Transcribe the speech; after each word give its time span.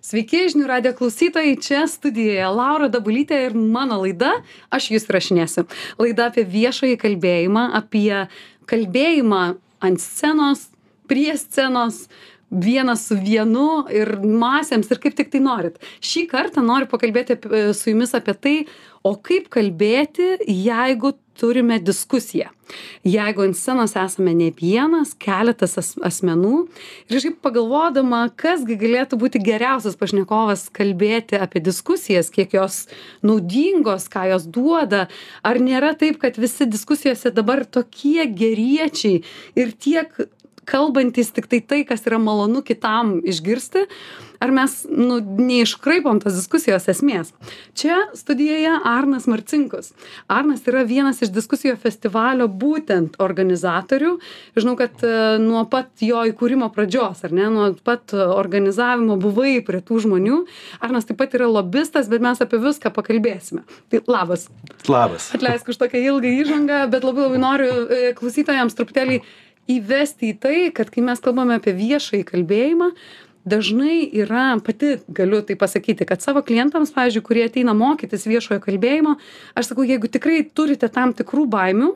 Sveiki, 0.00 0.46
žinių 0.48 0.64
radio 0.64 0.90
klausytojai, 0.96 1.58
čia 1.60 1.82
studijoje 1.84 2.46
Laura 2.56 2.86
Dabulytė 2.88 3.36
ir 3.50 3.52
mano 3.52 3.98
laida, 4.00 4.30
aš 4.72 4.86
jūs 4.94 5.04
rašinėsiu. 5.12 5.66
Laida 6.00 6.30
apie 6.30 6.46
viešąjį 6.48 6.96
kalbėjimą, 7.02 7.66
apie 7.76 8.22
kalbėjimą 8.70 9.42
ant 9.84 10.00
scenos, 10.00 10.70
prie 11.04 11.34
scenos, 11.36 12.06
vienas 12.50 13.06
su 13.06 13.16
vienu 13.16 13.86
ir 13.94 14.16
masėms 14.20 14.90
ir 14.90 15.00
kaip 15.02 15.16
tik 15.18 15.30
tai 15.32 15.40
norit. 15.44 15.78
Šį 16.02 16.26
kartą 16.30 16.64
noriu 16.66 16.90
pakalbėti 16.90 17.38
apie, 17.38 17.64
su 17.76 17.92
jumis 17.92 18.14
apie 18.18 18.34
tai, 18.34 18.56
o 19.06 19.14
kaip 19.16 19.48
kalbėti, 19.52 20.34
jeigu 20.44 21.14
turime 21.40 21.78
diskusiją. 21.80 22.50
Jeigu 23.06 23.46
ant 23.46 23.56
scenos 23.56 23.94
esame 23.98 24.34
ne 24.36 24.50
vienas, 24.54 25.14
keletas 25.18 25.78
as, 25.80 25.94
asmenų 26.06 26.66
ir 27.08 27.16
kažkaip 27.16 27.38
pagalvodama, 27.42 28.26
kasgi 28.38 28.76
galėtų 28.78 29.18
būti 29.22 29.40
geriausias 29.42 29.96
pašnekovas 29.98 30.66
kalbėti 30.76 31.40
apie 31.40 31.62
diskusijas, 31.64 32.28
kiek 32.34 32.52
jos 32.58 32.82
naudingos, 33.26 34.06
ką 34.12 34.26
jos 34.34 34.46
duoda, 34.52 35.06
ar 35.42 35.62
nėra 35.62 35.94
taip, 35.98 36.20
kad 36.22 36.38
visi 36.38 36.68
diskusijose 36.68 37.32
dabar 37.34 37.64
tokie 37.64 38.28
geriečiai 38.28 39.24
ir 39.58 39.74
tiek 39.80 40.12
kalbantys 40.70 41.32
tiktai 41.34 41.60
tai, 41.60 41.84
kas 41.88 42.06
yra 42.06 42.20
malonu 42.22 42.62
kitam 42.66 43.18
išgirsti, 43.26 43.86
ar 44.40 44.52
mes 44.56 44.72
nu, 44.88 45.18
neiškraipom 45.20 46.20
tos 46.22 46.36
diskusijos 46.38 46.86
esmės. 46.88 47.34
Čia 47.76 47.96
studijoje 48.16 48.72
Arnas 48.88 49.26
Marcinkus. 49.28 49.90
Arnas 50.32 50.64
yra 50.70 50.84
vienas 50.88 51.20
iš 51.20 51.32
diskusijų 51.34 51.74
festivalio 51.82 52.46
būtent 52.48 53.18
organizatorių. 53.20 54.14
Žinau, 54.56 54.76
kad 54.80 55.04
e, 55.04 55.12
nuo 55.42 55.66
pat 55.70 56.04
jo 56.04 56.22
įkūrimo 56.30 56.70
pradžios, 56.72 57.20
ar 57.26 57.36
ne, 57.36 57.50
nuo 57.52 57.68
pat 57.84 58.14
organizavimo 58.16 59.18
buvai 59.20 59.58
prie 59.66 59.82
tų 59.84 60.00
žmonių. 60.06 60.40
Arnas 60.80 61.08
taip 61.08 61.20
pat 61.20 61.36
yra 61.36 61.50
lobistas, 61.50 62.08
bet 62.08 62.24
mes 62.24 62.40
apie 62.40 62.62
viską 62.62 62.94
pakalbėsime. 62.96 63.66
Tai 63.92 64.02
labas. 64.08 64.48
Labas. 64.88 65.28
Atleisk 65.36 65.68
už 65.68 65.82
tokią 65.84 66.00
ilgą 66.14 66.32
įžangą, 66.40 66.80
bet 66.92 67.04
labai 67.04 67.28
labai 67.28 67.44
noriu 67.44 67.70
e, 67.84 68.02
klausytojams 68.16 68.78
truputėlį 68.78 69.20
įvesti 69.76 70.32
į 70.32 70.36
tai, 70.42 70.58
kad 70.74 70.92
kai 70.92 71.04
mes 71.06 71.22
kalbame 71.22 71.56
apie 71.60 71.74
viešąjį 71.76 72.26
kalbėjimą, 72.28 72.90
dažnai 73.50 74.02
yra, 74.20 74.52
pati 74.64 74.98
galiu 75.08 75.40
tai 75.46 75.56
pasakyti, 75.60 76.06
kad 76.08 76.22
savo 76.22 76.42
klientams, 76.46 76.92
pavyzdžiui, 76.96 77.24
kurie 77.24 77.46
ateina 77.48 77.74
mokytis 77.76 78.28
viešojo 78.28 78.60
kalbėjimo, 78.66 79.16
aš 79.56 79.72
sakau, 79.72 79.86
jeigu 79.88 80.10
tikrai 80.12 80.42
turite 80.44 80.90
tam 80.92 81.16
tikrų 81.16 81.48
baimių, 81.50 81.90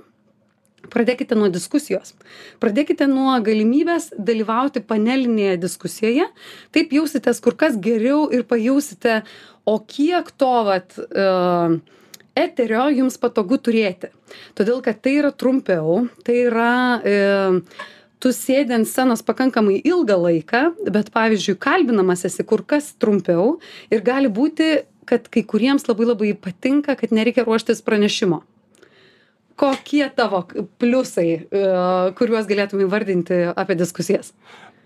Pradėkite 0.92 1.36
nuo 1.39 1.48
diskusijos. 1.53 2.12
Pradėkite 2.61 3.06
nuo 3.08 3.34
galimybės 3.44 4.11
dalyvauti 4.19 4.83
panelinėje 4.84 5.56
diskusijoje. 5.62 6.28
Taip 6.77 6.92
jausitės 6.94 7.41
kur 7.44 7.56
kas 7.59 7.78
geriau 7.81 8.27
ir 8.28 8.44
pajausite, 8.48 9.22
o 9.64 9.78
kiek 9.81 10.28
to 10.36 10.53
vat, 10.66 10.97
uh, 11.00 11.78
eterio 12.39 12.87
jums 12.93 13.19
patogu 13.21 13.59
turėti. 13.59 14.11
Todėl, 14.59 14.81
kad 14.85 15.01
tai 15.05 15.19
yra 15.21 15.31
trumpiau, 15.33 16.05
tai 16.27 16.39
yra, 16.49 16.73
e, 17.01 17.61
tu 18.23 18.33
sėdi 18.35 18.75
ant 18.77 18.89
scenos 18.89 19.23
pakankamai 19.27 19.81
ilgą 19.83 20.19
laiką, 20.21 20.65
bet 20.91 21.12
pavyzdžiui, 21.15 21.59
kalbinamas 21.61 22.25
esi 22.29 22.47
kur 22.47 22.65
kas 22.67 22.93
trumpiau 22.99 23.59
ir 23.91 24.05
gali 24.07 24.33
būti, 24.33 24.85
kad 25.05 25.29
kai 25.29 25.45
kuriems 25.45 25.87
labai 25.89 26.09
labai 26.09 26.33
patinka, 26.35 26.97
kad 26.97 27.12
nereikia 27.12 27.45
ruoštis 27.45 27.85
pranešimo. 27.85 28.43
Kokie 29.60 30.06
tavo 30.16 30.42
pliusai, 30.83 31.28
e, 31.47 31.64
kuriuos 32.19 32.48
galėtum 32.50 32.83
įvardinti 32.86 33.44
apie 33.55 33.77
diskusijas? 33.78 34.33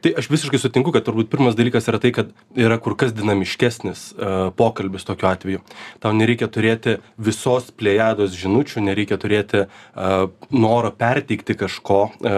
tai 0.01 0.13
aš 0.19 0.29
visiškai 0.31 0.61
sutinku 0.61 0.93
kad 0.95 1.07
turbūt 1.07 1.31
pirmas 1.33 1.57
dalykas 1.59 1.89
yra 1.91 2.01
tai 2.03 2.13
kad 2.15 2.31
yra 2.59 2.79
kur 2.83 2.95
kas 2.99 3.13
dinamiškesnis 3.17 4.05
e, 4.13 4.33
pokalbis 4.59 5.07
tokiu 5.09 5.29
atveju 5.31 5.63
tau 6.03 6.13
nereikia 6.15 6.49
turėti 6.53 6.99
visos 7.29 7.73
plejados 7.75 8.37
žinučių 8.39 8.85
nereikia 8.89 9.19
turėti 9.21 9.65
e, 9.65 9.69
noro 10.55 10.93
perteikti 10.95 11.59
kažko 11.59 12.01
e, 12.09 12.37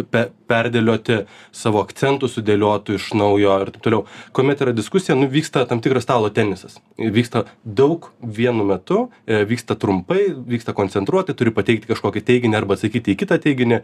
pe, 0.00 0.26
perdėlioti 0.50 1.22
savo 1.54 1.82
akcentų 1.84 2.30
sudėliotų 2.30 2.98
iš 2.98 3.10
naujo 3.18 3.56
ir 3.62 3.72
taip 3.74 3.84
toliau. 3.86 4.04
Kuomet 4.36 4.62
yra 4.64 4.74
diskusija 4.76 5.16
nu 5.18 5.28
vyksta 5.30 5.64
tam 5.70 5.82
tikras 5.84 6.06
stalo 6.06 6.30
tenisas. 6.34 6.78
Vyksta 6.98 7.44
daug 7.64 8.10
vienu 8.20 8.66
metu 8.68 9.08
vyksta 9.26 9.78
trumpai 9.80 10.28
vyksta 10.34 10.76
koncentruotai 10.76 11.36
turi 11.38 11.54
pateikti 11.54 11.90
kažkokį 11.90 12.24
teiginį 12.28 12.60
arba 12.60 12.78
atsakyti 12.78 13.14
į 13.14 13.20
kitą 13.24 13.40
teiginį. 13.42 13.82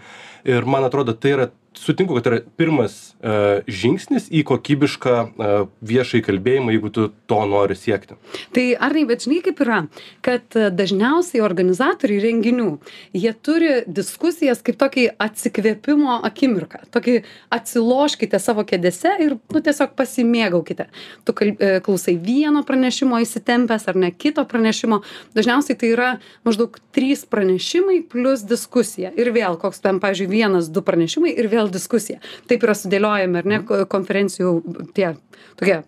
Ir 0.48 0.68
man 0.68 0.86
atrodo 0.88 1.16
tai 1.16 1.36
yra 1.36 1.50
sutinku 1.74 2.14
kad 2.14 2.24
tai 2.24 2.32
yra 2.32 2.40
pirmas 2.58 2.94
e, 3.22 3.62
žingsnis 3.70 4.26
į 4.34 4.42
kokybišką 4.48 5.14
e, 5.14 5.50
viešąjį 5.86 6.22
kalbėjimą, 6.26 6.74
jeigu 6.74 6.90
tu 6.94 7.06
to 7.30 7.38
nori 7.46 7.76
siekti. 7.78 8.16
Tai 8.54 8.64
ar 8.82 8.94
ne, 8.96 9.04
bet 9.08 9.24
žinai 9.26 9.40
kaip 9.44 9.62
yra, 9.62 9.80
kad 10.26 10.58
e, 10.58 10.68
dažniausiai 10.74 11.42
organizatoriai 11.46 12.22
renginių, 12.24 12.68
jie 13.16 13.32
turi 13.46 13.72
diskusijas 13.86 14.64
kaip 14.66 14.80
tokį 14.80 15.06
atsikvėpimo 15.22 16.18
akimirką, 16.28 16.82
tokį 16.94 17.20
atsiloškite 17.54 18.42
savo 18.42 18.66
kėdėse 18.66 19.14
ir 19.22 19.36
nu, 19.38 19.62
tiesiog 19.62 19.94
pasimėgaukite. 19.98 20.88
Tu 21.24 21.36
kalb, 21.36 21.64
klausai 21.86 22.16
vieno 22.20 22.64
pranešimo 22.66 23.20
įsitempęs 23.22 23.86
ar 23.90 23.98
ne 24.00 24.10
kito 24.10 24.44
pranešimo, 24.48 25.00
dažniausiai 25.38 25.78
tai 25.78 25.94
yra 25.94 26.10
maždaug 26.46 26.80
trys 26.94 27.24
pranešimai 27.30 28.00
plus 28.10 28.44
diskusija. 28.46 29.14
Ir 29.14 29.32
vėl 29.36 29.58
koks 29.60 29.82
ten, 29.84 30.00
pavyzdžiui, 30.02 30.30
vienas, 30.30 30.70
du 30.72 30.82
pranešimai 30.84 31.32
ir 31.36 31.50
vėl 31.52 31.59
vėl 31.60 31.72
diskusija. 31.72 32.20
Taip 32.50 32.64
yra 32.66 32.76
sudėliojami, 32.76 33.40
ar 33.40 33.50
ne, 33.52 33.60
konferencijų 33.90 34.54
tie 34.96 35.14
tokie 35.60 35.80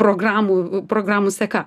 programų, 0.00 0.84
programų 0.90 1.32
seka. 1.34 1.64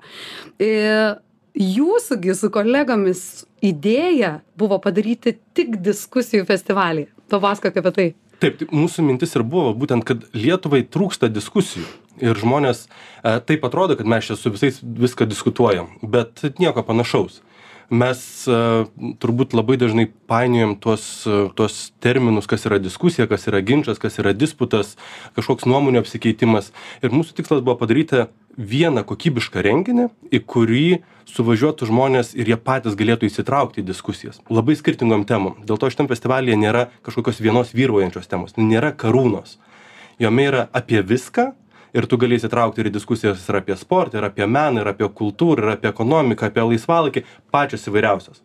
E, 0.62 1.18
jūsųgi 1.58 2.36
su 2.38 2.52
kolegomis 2.54 3.24
idėja 3.66 4.40
buvo 4.60 4.80
padaryti 4.84 5.38
tik 5.58 5.80
diskusijų 5.84 6.46
festivalį. 6.50 7.08
Papasakok 7.32 7.82
apie 7.82 7.94
tai. 7.96 8.08
Taip, 8.38 8.60
tai 8.60 8.68
mūsų 8.70 9.02
mintis 9.02 9.34
ir 9.34 9.42
buvo 9.42 9.72
būtent, 9.74 10.06
kad 10.06 10.28
Lietuvai 10.38 10.84
trūksta 10.86 11.30
diskusijų. 11.34 11.88
Ir 12.22 12.38
žmonės 12.38 12.86
e, 12.86 13.40
taip 13.46 13.66
atrodo, 13.66 13.98
kad 13.98 14.10
mes 14.10 14.30
čia 14.30 14.38
su 14.38 14.54
visais 14.54 14.78
viską 14.82 15.26
diskutuojam, 15.30 15.90
bet 16.02 16.46
nieko 16.62 16.86
panašaus 16.86 17.42
mes 17.90 18.20
e, 18.48 18.58
turbūt 19.22 19.56
labai 19.56 19.78
dažnai 19.80 20.08
painiojam 20.30 20.76
tuos, 20.82 21.04
e, 21.28 21.48
tuos 21.56 21.92
terminus, 22.04 22.48
kas 22.50 22.68
yra 22.68 22.80
diskusija, 22.84 23.28
kas 23.30 23.48
yra 23.48 23.62
ginčas, 23.66 24.00
kas 24.02 24.20
yra 24.22 24.34
disputas, 24.36 24.96
kažkoks 25.38 25.68
nuomonių 25.70 26.02
apsikeitimas. 26.04 26.74
Ir 27.02 27.16
mūsų 27.16 27.38
tikslas 27.38 27.64
buvo 27.64 27.78
padaryti 27.80 28.26
vieną 28.58 29.06
kokybišką 29.08 29.64
renginį, 29.64 30.10
į 30.34 30.42
kurį 30.50 30.88
suvažiuotų 31.30 31.88
žmonės 31.90 32.34
ir 32.36 32.50
jie 32.50 32.58
patys 32.58 32.98
galėtų 32.98 33.30
įsitraukti 33.30 33.84
į 33.84 33.88
diskusijas. 33.88 34.42
Labai 34.50 34.78
skirtingom 34.80 35.28
temom. 35.30 35.60
Dėl 35.68 35.80
to 35.80 35.92
šitam 35.94 36.10
festivalyje 36.12 36.58
nėra 36.60 36.88
kažkokios 37.06 37.42
vienos 37.44 37.74
vyraujančios 37.78 38.28
temos, 38.32 38.58
nėra 38.58 38.94
karūnos. 38.96 39.60
Jome 40.18 40.48
yra 40.50 40.66
apie 40.74 41.04
viską, 41.06 41.52
ir 41.98 42.08
tu 42.10 42.20
gali 42.22 42.38
įsitraukti 42.38 42.84
ir 42.84 42.92
į 42.92 42.98
diskusijas 43.00 43.48
ir 43.50 43.60
apie 43.62 43.78
sportą, 43.80 44.20
ir 44.20 44.28
apie 44.30 44.46
meną, 44.46 44.84
ir 44.84 44.92
apie 44.94 45.10
kultūrą, 45.22 45.64
ir 45.64 45.74
apie 45.78 45.90
ekonomiką, 45.90 46.52
apie 46.52 46.68
laisvalaikį, 46.72 47.26
pačios 47.54 47.90
įvairiausios. 47.90 48.44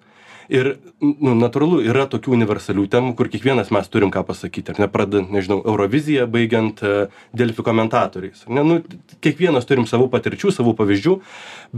Ir, 0.52 0.74
nu, 1.00 1.32
natūralu, 1.38 1.78
yra 1.86 2.04
tokių 2.10 2.34
universalių 2.34 2.88
temų, 2.92 3.12
kur 3.16 3.30
kiekvienas 3.32 3.70
mes 3.72 3.86
turim 3.88 4.10
ką 4.12 4.24
pasakyti. 4.26 4.74
Ar 4.74 4.82
ne, 4.82 4.88
pradant, 4.90 5.30
nežinau, 5.32 5.60
Euroviziją, 5.62 6.26
baigiant 6.28 6.82
uh, 6.84 7.22
Delfi 7.36 7.64
komentatoriais. 7.64 8.42
Ne, 8.52 8.64
nu, 8.66 8.80
kiekvienas 9.24 9.68
turim 9.68 9.86
savų 9.88 10.10
patirčių, 10.12 10.52
savų 10.52 10.74
pavyzdžių, 10.80 11.14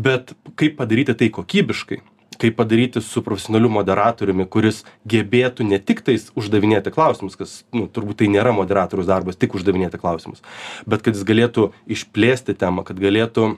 bet 0.06 0.32
kaip 0.58 0.78
padaryti 0.80 1.14
tai 1.20 1.30
kokybiškai, 1.36 2.00
kaip 2.44 2.58
padaryti 2.60 3.00
su 3.00 3.22
profesionaliu 3.24 3.70
moderatoriumi, 3.72 4.46
kuris 4.52 4.82
gebėtų 5.08 5.66
ne 5.68 5.80
tik 5.80 6.04
tais 6.04 6.28
uždavinėti 6.36 6.92
klausimus, 6.94 7.38
kas 7.40 7.62
nu, 7.72 7.86
turbūt 7.88 8.20
tai 8.20 8.28
nėra 8.32 8.52
moderatorius 8.56 9.08
darbas, 9.08 9.40
tik 9.40 9.56
uždavinėti 9.56 10.00
klausimus, 10.02 10.44
bet 10.86 11.04
kad 11.04 11.16
jis 11.16 11.24
galėtų 11.28 11.70
išplėsti 11.96 12.56
temą, 12.60 12.84
kad 12.84 13.00
galėtų 13.00 13.54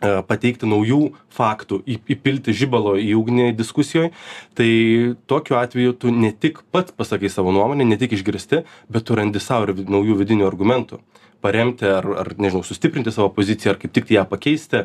pateikti 0.00 0.68
naujų 0.68 1.00
faktų, 1.36 1.82
įpilti 1.86 2.54
žibalo 2.56 2.96
į 3.00 3.12
ugnį 3.20 3.50
diskusijoje, 3.56 4.12
tai 4.56 4.70
tokiu 5.30 5.58
atveju 5.60 5.96
tu 6.00 6.14
ne 6.14 6.32
tik 6.32 6.62
pats 6.72 6.94
pasakai 6.96 7.30
savo 7.32 7.52
nuomonę, 7.54 7.84
ne 7.84 8.00
tik 8.00 8.16
išgirsti, 8.16 8.64
bet 8.88 9.08
tu 9.08 9.18
randi 9.18 9.42
savo 9.42 9.68
ir 9.68 9.84
naujų 9.88 10.20
vidinių 10.22 10.48
argumentų 10.48 11.00
paremti 11.40 11.88
ar, 11.88 12.04
ar 12.20 12.30
nežinau, 12.36 12.62
sustiprinti 12.66 13.12
savo 13.14 13.30
poziciją, 13.32 13.74
ar 13.74 13.80
kaip 13.80 13.94
tik 13.96 14.08
tai 14.08 14.18
ją 14.18 14.26
pakeisti, 14.28 14.82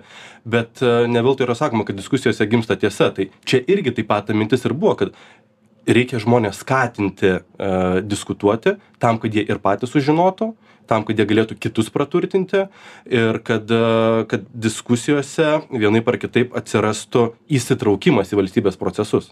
bet 0.47 0.79
e, 0.83 0.93
ne 1.11 1.23
veltui 1.25 1.43
yra 1.47 1.55
sakoma, 1.57 1.85
kad 1.87 1.97
diskusijose 1.99 2.47
gimsta 2.51 2.77
tiesa. 2.79 3.11
Tai 3.15 3.27
čia 3.47 3.61
irgi 3.71 3.91
taip 3.97 4.09
pat 4.11 4.31
mintis 4.35 4.63
ir 4.67 4.75
buvo, 4.75 4.95
kad 5.01 5.15
reikia 5.87 6.19
žmonės 6.21 6.61
skatinti 6.63 7.31
uh, 7.37 7.99
diskutuoti 8.03 8.75
tam, 9.01 9.19
kad 9.21 9.33
jie 9.35 9.45
ir 9.45 9.61
patys 9.63 9.93
sužinotų, 9.93 10.51
tam, 10.89 11.05
kad 11.05 11.17
jie 11.17 11.25
galėtų 11.29 11.57
kitus 11.61 11.89
praturtinti 11.93 12.65
ir 13.05 13.41
kad, 13.45 13.71
uh, 13.73 14.23
kad 14.29 14.45
diskusijose 14.51 15.61
vienaip 15.73 16.07
ar 16.09 16.19
kitaip 16.21 16.55
atsirastų 16.57 17.31
įsitraukimas 17.49 18.33
į 18.33 18.41
valstybės 18.41 18.79
procesus. 18.81 19.31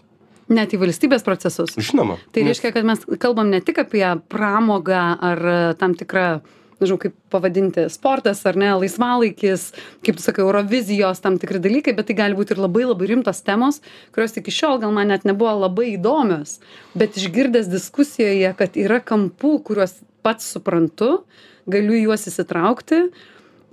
Net 0.52 0.74
į 0.76 0.82
valstybės 0.82 1.22
procesus. 1.24 1.72
Žinoma. 1.80 2.18
Tai 2.34 2.42
reiškia, 2.44 2.74
kad 2.74 2.84
mes 2.84 3.00
kalbam 3.22 3.48
ne 3.48 3.62
tik 3.64 3.80
apie 3.80 4.04
pramogą 4.28 5.06
ar 5.16 5.40
tam 5.80 5.94
tikrą 5.96 6.42
nežinau 6.84 7.00
kaip 7.02 7.16
pavadinti 7.32 7.86
sportas 7.92 8.44
ar 8.48 8.58
ne 8.60 8.70
laisvalaikis 8.78 9.70
kaip 10.04 10.18
tu 10.18 10.24
sakai 10.24 10.44
eurovizijos 10.44 11.22
tam 11.24 11.38
tikri 11.40 11.62
dalykai 11.64 11.96
bet 11.96 12.10
tai 12.10 12.18
gali 12.20 12.38
būt 12.38 12.54
ir 12.54 12.62
labai 12.62 12.84
labai 12.86 13.10
rimtos 13.10 13.42
temos 13.46 13.80
kurios 14.14 14.36
iki 14.40 14.54
šiol 14.54 14.80
gal 14.82 14.92
man 14.94 15.10
net 15.12 15.24
nebuvo 15.28 15.54
labai 15.64 15.94
įdomios 15.94 16.58
bet 16.94 17.16
išgirdęs 17.20 17.70
diskusijoje 17.72 18.52
kad 18.58 18.76
yra 18.80 19.00
kampų 19.00 19.56
kuriuos 19.66 19.98
pats 20.24 20.52
suprantu 20.54 21.24
galiu 21.70 21.96
į 21.96 22.06
juos 22.08 22.28
įsitraukti 22.30 23.08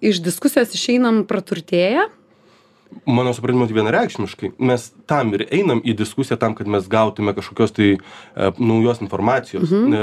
iš 0.02 0.24
diskusijos 0.26 0.74
išeinam 0.78 1.24
praturtėję 1.30 2.08
mano 3.06 3.34
supratimu 3.34 3.68
tai 3.68 3.76
vienareikšmiškai 3.76 4.52
mes 4.60 4.92
tam 5.10 5.34
ir 5.36 5.46
einam 5.52 5.82
į 5.84 5.96
diskusiją 5.98 6.38
tam 6.40 6.56
kad 6.56 6.70
mes 6.70 6.88
gautume 6.92 7.34
kažkokios 7.38 7.76
tai 7.76 7.90
e, 7.96 8.52
naujos 8.58 9.02
informacijos. 9.02 9.72
E, 9.72 10.02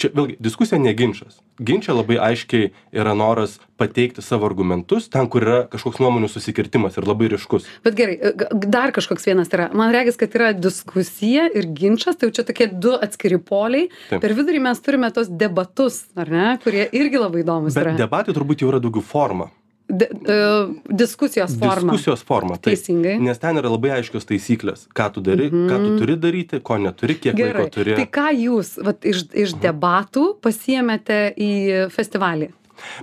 čia 0.00 0.10
vėlgi 0.14 0.38
diskusija 0.42 0.80
ne 0.82 0.94
ginčas. 0.96 1.40
Ginče 1.58 1.90
labai 1.90 2.20
aiškiai 2.22 2.68
yra 2.94 3.16
noras 3.18 3.56
pateikti 3.80 4.22
savo 4.22 4.46
argumentus 4.46 5.08
ten 5.10 5.26
kur 5.30 5.42
yra 5.42 5.58
kažkoks 5.72 5.98
nuomonių 6.02 6.30
susikirtimas 6.30 6.98
ir 6.98 7.06
labai 7.08 7.30
ryškus. 7.32 7.66
Bet 7.86 7.98
gerai 7.98 8.18
e, 8.18 8.32
dar 8.66 8.94
kažkoks 8.94 9.26
vienas 9.30 9.50
yra. 9.54 9.70
Man 9.74 9.94
regis 9.94 10.20
kad 10.20 10.34
yra 10.38 10.52
diskusija 10.54 11.48
ir 11.54 11.70
ginčas 11.74 12.18
tai 12.18 12.28
jau 12.28 12.38
čia 12.38 12.46
tokie 12.48 12.68
du 12.72 12.94
atskiri 12.94 13.40
poliai. 13.42 13.88
Taip. 14.08 14.22
per 14.22 14.34
vidurį 14.36 14.62
mes 14.68 14.82
turime 14.84 15.10
tuos 15.14 15.30
debatus 15.30 16.04
ar 16.18 16.30
ne 16.32 16.50
kurie 16.62 16.86
irgi 16.92 17.20
labai 17.20 17.42
įdomūs 17.44 17.78
bet 17.78 17.86
yra. 17.86 17.96
debatai 17.98 18.36
turbūt 18.36 18.62
jau 18.62 18.70
yra 18.72 18.82
daugiau 18.82 19.04
forma 19.04 19.50
De, 19.88 20.04
e, 20.04 20.92
diskusijos 20.92 21.54
forma 21.56 21.92
diskusijos 21.94 22.20
forma 22.22 22.58
taip 22.60 22.76
Teisingai. 22.76 23.14
nes 23.24 23.38
ten 23.40 23.56
yra 23.56 23.70
labai 23.72 23.94
aiškios 23.96 24.26
taisyklės 24.28 24.82
ką 24.92 25.06
tu 25.14 25.22
dari 25.24 25.46
ką 25.48 25.78
tu 25.80 25.94
turi 26.02 26.16
daryti 26.20 26.60
ko 26.60 26.76
neturi 26.76 27.16
kiek 27.16 27.34
Gerai. 27.38 27.54
laiko 27.64 27.72
turi 27.72 27.94
Tai 27.96 28.04
ką 28.18 28.26
jūs 28.36 28.74
vat, 28.84 29.00
iš, 29.08 29.22
iš 29.32 29.54
debatų 29.62 30.34
pasiemėte 30.44 31.32
į 31.40 31.88
festivalį? 31.94 32.50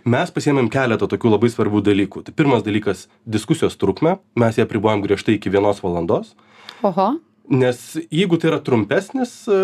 mes 0.06 0.30
pasiėmėm 0.32 0.70
keletą 0.72 1.10
tokių 1.10 1.34
labai 1.34 1.50
svarbių 1.50 1.82
dalykų 1.90 2.22
tai 2.30 2.34
pirmas 2.38 2.62
dalykas 2.64 3.08
diskusijos 3.26 3.76
trukmę 3.82 4.20
mes 4.40 4.56
ją 4.62 4.64
apribojom 4.70 5.02
griežtai 5.04 5.40
iki 5.40 5.50
vienos 5.50 5.82
valandos 5.82 6.36
Oho. 6.84 7.16
Nes 7.50 7.98
jeigu 8.12 8.38
tai 8.42 8.50
yra 8.52 8.60
trumpesnis 8.64 9.34
e, 9.48 9.58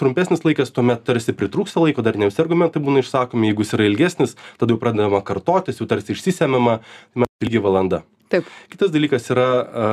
trumpesnis 0.00 0.42
laikas 0.44 0.72
tuomet 0.74 1.04
tarsi 1.06 1.34
pritrūksta 1.36 1.82
laiko 1.84 2.02
dar 2.02 2.16
ne 2.18 2.26
visi 2.30 2.42
argumentai 2.42 2.82
būna 2.82 3.02
išsakomi 3.04 3.50
jeigu 3.52 3.62
jis 3.66 3.74
yra 3.78 3.86
ilgesnis 3.90 4.34
tada 4.58 4.74
jau 4.74 4.80
pradedama 4.82 5.20
kartotis 5.26 5.78
jau 5.80 5.86
tarsi 5.90 6.12
išsisemiama 6.16 6.78
tai 6.82 7.22
mes 7.24 7.30
ilgi 7.46 7.62
valanda 7.62 8.02
Taip. 8.32 8.48
kitas 8.72 8.90
dalykas 8.94 9.30
yra 9.30 9.46
a, 9.62 9.86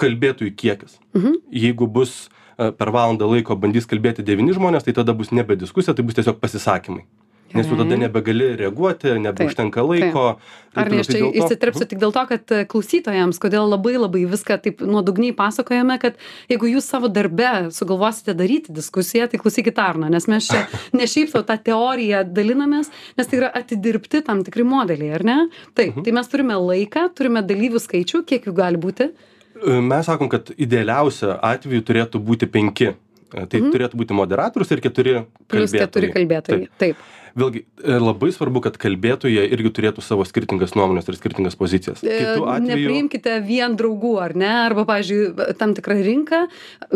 kalbėtojų 0.00 0.54
kiekis 0.56 0.98
Mhm. 1.16 1.36
jeigu 1.52 1.86
bus 1.88 2.28
a, 2.56 2.70
per 2.72 2.88
valandą 2.94 3.28
laiko 3.30 3.56
bandys 3.56 3.86
kalbėti 3.88 4.24
devyni 4.24 4.54
žmonės 4.56 4.84
tai 4.88 4.92
tada 4.96 5.12
bus 5.16 5.32
nebe 5.32 5.56
diskusija 5.60 5.94
tai 5.94 6.04
bus 6.04 6.14
tiesiog 6.16 6.40
pasisakymai 6.40 7.04
nes 7.54 7.66
jau 7.70 7.76
tada 7.78 7.96
nebegali 7.96 8.56
reaguoti 8.58 9.12
nebeužtenka 9.22 9.82
laiko 9.86 10.36
Ar 10.76 10.90
ne, 10.92 10.98
aš 11.00 11.06
čia 11.08 11.12
Tai 11.14 11.20
dėl 11.22 11.30
to- 11.32 11.40
įsiterpsiu 11.46 11.86
tik 11.88 11.98
dėl 12.02 12.12
to, 12.12 12.22
kad 12.28 12.52
e, 12.52 12.64
klausytojams, 12.68 13.38
kodėl 13.40 13.64
labai 13.70 13.94
labai 13.96 14.24
viską 14.28 14.58
taip 14.60 14.82
nuodugniai 14.84 15.32
pasakojame, 15.32 15.96
kad 16.02 16.18
jeigu 16.52 16.68
jūs 16.68 16.84
savo 16.84 17.08
darbe 17.08 17.70
sugalvosite 17.72 18.34
daryti 18.36 18.74
diskusiją, 18.76 19.24
tai 19.32 19.40
klausykit 19.40 19.78
Arno, 19.80 20.10
nes 20.12 20.26
mes 20.28 20.50
čia 20.50 20.66
ne 20.98 21.06
šiaip 21.08 21.32
savo 21.32 21.46
tą 21.48 21.56
teoriją 21.70 22.20
dalinamės, 22.28 22.90
nes 23.16 23.26
tai 23.30 23.40
yra 23.40 23.48
atidirbti 23.56 24.20
tam 24.26 24.42
tikri 24.44 24.66
modeliai, 24.68 25.14
ar 25.16 25.24
ne? 25.24 25.38
Taip, 25.78 26.02
tai 26.04 26.12
mes 26.12 26.28
turime 26.28 26.58
laiką, 26.60 27.06
turime 27.16 27.40
dalyvių 27.46 27.80
skaičių, 27.80 28.24
kiek 28.28 28.44
jų 28.50 28.52
gali 28.60 28.76
būti. 28.76 29.08
E, 29.64 29.80
Mes 29.80 30.04
sakom, 30.04 30.28
kad 30.28 30.52
idealiausia 30.60 31.38
atveju 31.40 31.80
turėtų 31.88 32.20
būti 32.20 32.50
penki. 32.52 32.92
E, 33.32 33.46
Tai 33.48 33.58
turėtų 33.72 33.96
būti 33.98 34.12
moderatorius 34.14 34.70
ir 34.76 34.80
keturi 34.84 35.14
Mhm. 35.22 35.26
Plus 35.48 35.72
keturi 35.72 36.12
kalbėtojai. 36.12 36.68
Taip. 36.68 36.76
Taip. 36.78 36.96
Vėlgi, 37.36 37.60
e, 37.84 37.96
labai 38.00 38.30
svarbu, 38.32 38.62
kad 38.64 38.78
kalbėtojai 38.80 39.42
irgi 39.52 39.70
turėtų 39.76 40.00
savo 40.00 40.24
skirtingas 40.24 40.72
nuomonės 40.78 41.10
ir 41.12 41.18
skirtingas 41.18 41.56
pozicijas. 41.60 42.00
E, 42.00 42.14
Kitu 42.22 42.46
atveju, 42.48 42.70
Nepriimkite 42.70 43.34
vien 43.44 43.76
draugų, 43.76 44.14
ar 44.24 44.34
ne? 44.40 44.48
Arba, 44.64 44.86
pavyzdžiui, 44.88 45.56
tam 45.60 45.74
tikrą 45.76 45.98
rinką 46.06 46.40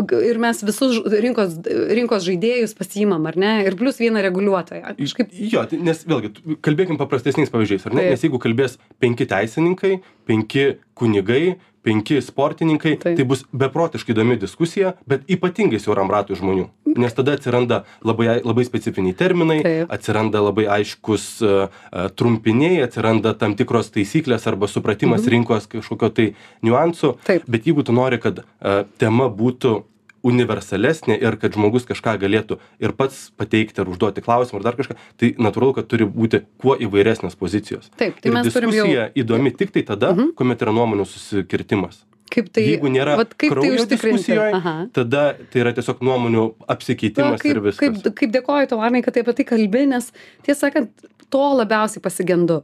g- 0.09 0.21
ir 0.31 0.39
mes 0.41 0.63
visus 0.65 0.97
rinkos, 1.05 1.59
rinkos 1.93 2.25
žaidėjus 2.25 2.73
pasiimam, 2.79 3.27
ar 3.29 3.37
ne? 3.37 3.53
Ir 3.69 3.77
plus 3.77 4.01
vieną 4.01 4.23
reguliuotoją. 4.25 4.95
Kažkaip 4.97 5.29
Jo, 5.53 5.65
tai- 5.69 5.77
nes 5.81 6.03
vėlgi, 6.09 6.33
kalbėkim 6.65 6.97
paprastesniais 6.97 7.53
pavyzdžiais, 7.53 7.85
ar 7.85 7.93
ne? 7.93 8.09
Nes 8.09 8.21
jeigu 8.25 8.41
kalbės 8.41 8.79
penki 8.99 9.29
teisininkai, 9.29 10.01
penki 10.25 10.71
kunigai, 10.97 11.55
penki 11.83 12.19
sportininkai, 12.21 12.95
tai 13.17 13.23
bus 13.27 13.43
beprotiškai 13.51 14.13
įdomi 14.13 14.37
diskusija, 14.41 14.93
bet 15.09 15.23
ypatingai 15.31 15.79
siauram 15.81 16.11
ratui 16.13 16.37
žmonių. 16.37 16.67
Nes 16.97 17.13
tada 17.15 17.33
atsiranda 17.37 17.83
labai, 18.03 18.27
ai- 18.35 18.41
labai 18.43 18.65
specifiniai 18.67 19.15
terminai, 19.17 19.59
atsiranda 19.89 20.41
labai 20.43 20.65
aiškus 20.79 21.27
uh, 21.41 21.69
uh, 21.71 22.09
trumpiniai, 22.15 22.81
atsiranda 22.85 23.33
tam 23.37 23.55
tikros 23.55 23.89
taisyklės 23.95 24.47
arba 24.51 24.67
supratimas 24.67 25.25
rinkos 25.31 25.67
kažkokio 25.71 26.09
tai 26.13 26.27
niuansų. 26.61 27.15
Bet 27.47 27.65
jeigu 27.69 27.83
tu 27.87 27.95
nori, 27.95 28.19
kad 28.21 28.43
uh, 28.43 28.83
tema 29.01 29.29
būtų 29.31 29.83
universalesnė 30.27 31.17
ir 31.21 31.37
kad 31.41 31.55
žmogus 31.57 31.87
kažką 31.89 32.15
galėtų 32.21 32.59
ir 32.81 32.93
pats 32.97 33.29
pateikti 33.39 33.81
ar 33.81 33.89
užduoti 33.91 34.23
klausimą 34.25 34.61
ar 34.61 34.67
dar 34.69 34.77
kažką, 34.79 34.97
tai 35.17 35.33
natūralu, 35.41 35.75
kad 35.79 35.89
turi 35.91 36.05
būti 36.05 36.43
kuo 36.61 36.75
įvairesnės 36.77 37.37
pozicijos. 37.39 37.89
Taip, 37.99 38.21
tai 38.21 38.33
mes 38.35 38.53
turim 38.53 38.73
jau- 38.75 39.09
įdomi 39.17 39.53
tik 39.57 39.73
tai 39.75 39.85
tada, 39.87 40.13
mhm. 40.13 40.33
kuomet 40.37 40.61
yra 40.61 40.75
nuomonių 40.77 41.07
susikirtimas. 41.09 42.03
kaip 42.31 42.47
tai... 42.53 42.63
Jeigu 42.63 42.87
nėra 42.87 43.17
vat 43.19 43.33
kaip 43.35 43.57
tai 43.57 43.71
užtikrinti? 43.75 44.37
Aha. 44.39 44.75
tada 44.95 45.23
tai 45.51 45.63
yra 45.65 45.73
tiesiog 45.75 45.99
nuomonių 45.99 46.45
apsikeitimas 46.71 47.43
ir 47.43 47.59
viskas. 47.59 47.81
kaip, 47.81 48.13
kaip 48.15 48.31
dėkoju 48.31 48.69
tau, 48.71 48.79
Arnai, 48.79 49.01
kad 49.03 49.17
tai 49.17 49.25
apie 49.25 49.35
tai 49.35 49.47
kalbi, 49.49 49.83
nes 49.89 50.13
tiesą 50.45 50.69
sakant, 50.69 50.93
to 51.31 51.43
labiausiai 51.57 52.03
pasigendu. 52.03 52.61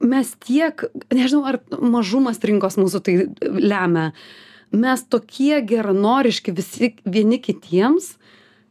Mes 0.00 0.30
tiek, 0.40 0.86
nežinau, 1.12 1.42
ar 1.50 1.58
mažumas 1.82 2.38
rinkos 2.46 2.78
mūsų 2.80 3.02
tai 3.04 3.16
lemia, 3.42 4.12
mes 4.72 5.04
tokie 5.08 5.60
geranoriški 5.66 6.54
visi 6.56 6.94
vieni 7.04 7.38
kitiems, 7.42 8.16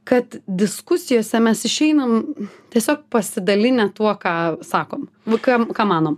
kad 0.03 0.39
diskusijose 0.47 1.39
mes 1.39 1.61
išeinam 1.65 2.23
tiesiog 2.73 3.05
pasidalinę 3.13 3.91
tuo, 3.93 4.13
ką 4.17 4.63
sakom, 4.65 5.05
ką, 5.29 5.59
ką 5.77 5.85
manom. 5.87 6.17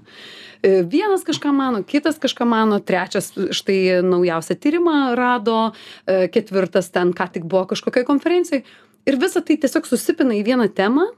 E, 0.64 0.82
Vienas 0.88 1.26
kažką 1.28 1.52
mano, 1.52 1.84
kitas 1.84 2.16
kažką 2.24 2.48
mano, 2.48 2.80
trečias 2.80 3.34
štai 3.36 4.00
naujausią 4.08 4.56
tyrimą 4.56 4.96
rado, 5.20 5.74
e, 6.08 6.30
ketvirtas 6.32 6.90
ten 6.96 7.12
ką 7.14 7.28
tik 7.34 7.44
buvo 7.44 7.66
kažkokioj 7.74 8.08
konferencijoj. 8.08 8.64
Ir 9.04 9.20
visa 9.20 9.44
tai 9.44 9.60
tiesiog 9.60 9.88
susipina 9.90 10.38
į 10.38 10.46
vieną 10.48 10.70
temą, 10.72 11.10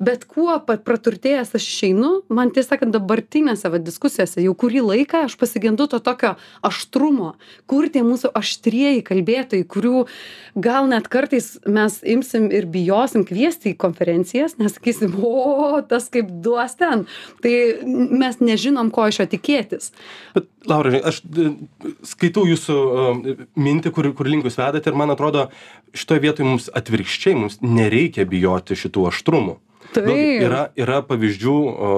bet 0.00 0.24
kuo 0.28 0.56
praturtėjęs 0.64 1.52
aš 1.56 1.66
išeinu, 1.68 2.10
man 2.32 2.50
tiesą 2.54 2.74
sakant, 2.74 2.94
dabartinėse 2.94 3.68
va, 3.70 3.80
diskusijose 3.82 4.42
jau 4.42 4.54
kurį 4.56 4.82
laiką 4.86 5.24
aš 5.28 5.36
pasigendu 5.40 5.86
to 5.90 6.00
tokio 6.02 6.34
aštrumo, 6.66 7.34
kur 7.70 7.88
tie 7.92 8.02
mūsų 8.06 8.32
aštrieji 8.40 9.04
kalbėtojai, 9.06 9.66
kurių 9.68 10.06
gal 10.56 10.88
net 10.90 11.10
kartais 11.12 11.52
mes 11.68 12.00
imsim 12.02 12.48
ir 12.54 12.68
bijosim 12.70 13.26
kviesti 13.28 13.74
į 13.74 13.78
konferencijas, 13.80 14.56
nes 14.60 14.78
sakysim, 14.78 15.14
o, 15.20 15.82
tas 15.86 16.08
kaip 16.12 16.32
duos 16.44 16.76
ten. 16.80 17.04
Tai 17.44 17.54
mes 17.84 18.40
nežinom, 18.40 18.92
ko 18.94 19.10
iš 19.10 19.22
jo 19.22 19.30
tikėtis. 19.36 19.92
Bet, 20.34 20.48
Laura, 20.70 20.92
žinai, 20.92 21.04
aš 21.08 21.20
skaitau 22.08 22.46
jūsų 22.48 22.76
e, 22.76 23.34
mintį, 23.60 23.92
kur, 23.96 24.10
kur 24.16 24.28
link 24.28 24.48
jūs 24.48 24.58
vedate 24.60 24.88
ir 24.92 24.96
man 24.96 25.12
atrodo, 25.12 25.48
šitoje 25.96 26.24
vietoje 26.24 26.48
mums 26.48 26.68
atvirkščiai, 26.76 27.36
mums 27.36 27.60
nereikia 27.64 28.28
bijoti 28.28 28.78
šitų 28.78 29.10
aštrumų. 29.12 29.60
Vėlgi, 29.96 30.46
Yra, 30.46 30.62
yra 30.78 31.00
pavyzdžių, 31.06 31.54
o, 31.70 31.90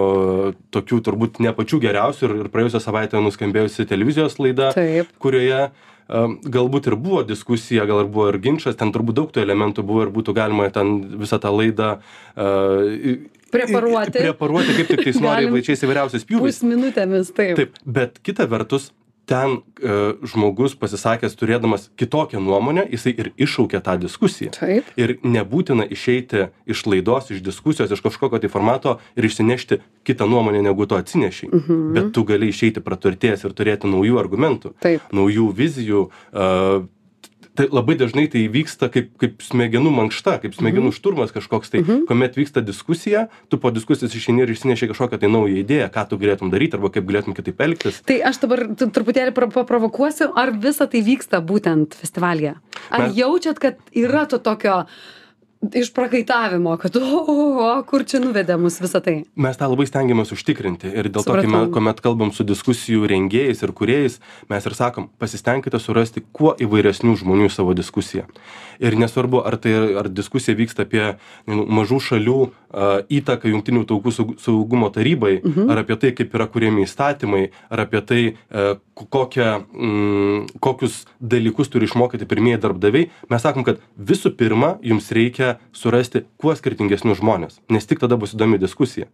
tokių 0.74 1.00
turbūt 1.08 1.40
ne 1.44 1.52
pačių 1.56 1.80
geriausių 1.82 2.28
ir, 2.28 2.34
ir 2.44 2.50
praėjusią 2.54 2.80
savaitę 2.84 3.20
nuskambėjusi 3.24 3.88
televizijos 3.90 4.38
laida, 4.40 4.70
Taip. 4.76 5.10
kurioje 5.22 5.66
um, 5.66 6.38
galbūt 6.42 6.88
ir 6.88 6.96
buvo 6.96 7.22
diskusija, 7.28 7.84
gal 7.90 8.04
ir 8.04 8.10
buvo 8.12 8.30
ir 8.32 8.40
ginčas, 8.44 8.78
ten 8.80 8.94
turbūt 8.94 9.20
daug 9.20 9.30
tų 9.34 9.44
elementų 9.44 9.84
buvo 9.86 10.06
ir 10.06 10.14
būtų 10.14 10.34
galima 10.38 10.70
ten 10.72 10.96
visą 11.20 11.40
tą 11.42 11.52
laidą 11.52 11.94
uh, 12.36 13.28
Preparuoti. 13.52 14.16
Preparuoti, 14.16 14.72
kaip 14.78 14.88
tik 14.88 15.02
tais 15.04 15.18
nori 15.20 15.44
Galim. 15.44 15.58
pačiais 15.58 15.82
įvairiausiais 15.84 16.22
pjūviais. 16.24 16.56
Pusminutėmis, 16.56 17.32
taip. 17.36 17.58
Taip, 17.58 17.74
bet 17.84 18.16
kita 18.24 18.46
vertus, 18.48 18.86
ten 19.32 19.56
e, 19.56 19.96
žmogus 20.28 20.74
pasisakęs 20.76 21.34
turėdamas 21.40 21.88
kitokią 21.96 22.40
nuomonę, 22.44 22.84
jisai 22.92 23.14
ir 23.16 23.30
iššaukia 23.40 23.80
tą 23.84 23.96
diskusiją. 24.02 24.52
Ir 25.00 25.14
nebūtina 25.24 25.86
išeiti 25.88 26.50
iš 26.68 26.84
laidos, 26.90 27.30
iš 27.32 27.40
diskusijos, 27.44 27.92
iš 27.94 28.04
kažkokio 28.04 28.42
tai 28.42 28.52
formato 28.52 28.98
ir 29.16 29.28
išsinešti 29.28 29.80
kitą 30.04 30.28
nuomonę, 30.28 30.60
negu 30.66 30.86
tu 30.86 30.98
atsineši. 31.00 31.48
Mhm. 31.48 31.84
Bet 31.96 32.10
tu 32.16 32.26
gali 32.28 32.52
išeiti 32.52 32.84
praturtėjęs 32.84 33.46
ir 33.48 33.56
turėti 33.56 33.88
naujų 33.88 34.20
argumentų, 34.20 34.74
naujų 35.16 35.48
vizijų. 35.56 36.08
Tai 37.52 37.66
labai 37.68 37.98
dažnai 38.00 38.24
tai 38.32 38.46
vyksta 38.48 38.88
kaip, 38.92 39.10
kaip 39.20 39.42
smegenų 39.44 39.90
mankšta, 39.92 40.38
kaip 40.40 40.54
smegenų 40.56 40.88
mhm. 40.88 40.96
šturmas 40.96 41.34
kažkoks 41.34 41.72
tai, 41.74 41.82
mhm. 41.82 42.06
kuomet 42.08 42.38
vyksta 42.40 42.62
diskusija, 42.64 43.26
tu 43.52 43.60
po 43.60 43.72
diskusijos 43.74 44.14
išeini 44.16 44.46
ir 44.46 44.54
išsineši 44.54 44.88
kažkokią 44.94 45.20
tai 45.20 45.30
naują 45.32 45.60
idėją, 45.60 45.90
ką 45.92 46.06
tu 46.08 46.20
galėtum 46.22 46.52
daryti 46.52 46.78
arba 46.78 46.88
kaip 46.94 47.08
galėtum 47.08 47.36
kitaip 47.36 47.60
elgtis. 47.66 48.00
Tai 48.08 48.16
aš 48.30 48.40
dabar 48.46 48.64
truputėlį 48.80 49.34
paprovokuosiu, 49.36 50.30
ar 50.32 50.54
visa 50.64 50.88
tai 50.88 51.04
vyksta 51.04 51.42
būtent 51.44 51.98
festivalyje? 52.00 52.56
Ar 52.88 53.10
jaučiat, 53.12 53.60
kad 53.60 53.82
yra 53.92 54.24
to 54.30 54.40
tokio 54.40 54.86
išprakaitavimo, 55.62 56.76
kad, 56.76 56.96
o, 56.96 57.00
o, 57.00 57.34
o, 57.62 57.68
kur 57.86 58.02
čia 58.08 58.18
nuvedė 58.22 58.56
mus 58.58 58.80
visą 58.82 59.00
tai. 59.04 59.14
Mes 59.38 59.58
tą 59.58 59.68
labai 59.70 59.86
stengiamės 59.86 60.34
užtikrinti 60.34 60.90
ir 60.90 61.08
dėl 61.12 61.26
to, 61.26 61.36
kai 61.38 61.50
mes, 61.50 61.68
kuomet 61.74 62.02
kalbam 62.02 62.32
su 62.34 62.46
diskusijų 62.46 63.06
rengėjais 63.10 63.62
ir 63.62 63.74
kuriejais, 63.76 64.18
mes 64.50 64.66
ir 64.66 64.76
sakom, 64.78 65.08
pasistengkite 65.22 65.78
surasti 65.82 66.24
kuo 66.34 66.56
įvairesnių 66.58 67.14
žmonių 67.22 67.46
į 67.46 67.54
savo 67.54 67.76
diskusiją. 67.78 68.26
Ir 68.82 68.98
nesvarbu, 68.98 69.44
ar 69.46 69.58
tai 69.62 69.76
ar 70.02 70.10
diskusija 70.10 70.58
vyksta 70.58 70.86
apie 70.88 71.04
nu, 71.46 71.62
mažų 71.70 72.00
šalių 72.08 72.38
įtaką 72.72 73.50
Junktinių 73.52 73.84
tautų 73.88 74.12
saugumo 74.40 74.88
tarybai, 74.94 75.38
mhm. 75.42 75.68
ar 75.72 75.82
apie 75.84 75.98
tai, 76.00 76.14
kaip 76.16 76.34
yra 76.38 76.48
kuriami 76.50 76.86
įstatymai, 76.86 77.44
ar 77.72 77.84
apie 77.84 78.00
tai, 78.08 78.22
uh, 78.32 78.80
kokią, 78.94 79.64
mm, 79.72 80.46
kokius 80.60 81.06
dalykus 81.20 81.68
turi 81.72 81.88
išmokyti 81.88 82.26
pirmieji 82.28 82.60
darbdaviai, 82.60 83.08
mes 83.32 83.42
sakom, 83.44 83.64
kad 83.64 83.80
visų 83.96 84.34
pirma, 84.36 84.74
jums 84.84 85.10
reikia 85.14 85.56
surasti 85.76 86.24
kuo 86.40 86.54
skirtingesnius 86.56 87.20
žmonės, 87.22 87.60
nes 87.72 87.88
tik 87.88 88.02
tada 88.02 88.18
bus 88.20 88.34
įdomi 88.36 88.60
diskusija. 88.60 89.08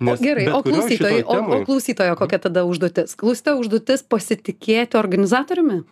Nes 0.00 0.20
o 0.20 0.22
gerai, 0.24 0.46
o 0.54 0.62
klausytojo, 0.62 1.24
temai... 1.26 1.58
o, 1.58 1.60
o 1.60 1.66
klausytojo 1.66 2.14
kokia 2.20 2.40
tada 2.46 2.64
užduotis? 2.68 3.16
Klausytojo 3.18 3.64
užduotis 3.64 4.06
pasitikėti 4.06 4.98
organizatoriumi? 5.00 5.82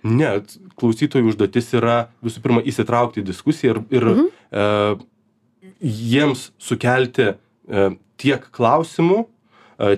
Ne, 0.00 0.32
klausytojų 0.80 1.34
užduotis 1.34 1.74
yra 1.76 1.98
visų 2.24 2.40
pirma 2.44 2.64
įsitraukti 2.64 3.20
į 3.20 3.26
diskusiją 3.28 3.74
ir, 3.74 3.82
ir 3.92 4.06
mhm. 4.08 4.28
e, 4.48 5.10
jiems 5.80 6.50
sukelti 6.60 7.32
e, 7.32 7.90
tiek 8.20 8.46
klausimų, 8.54 9.24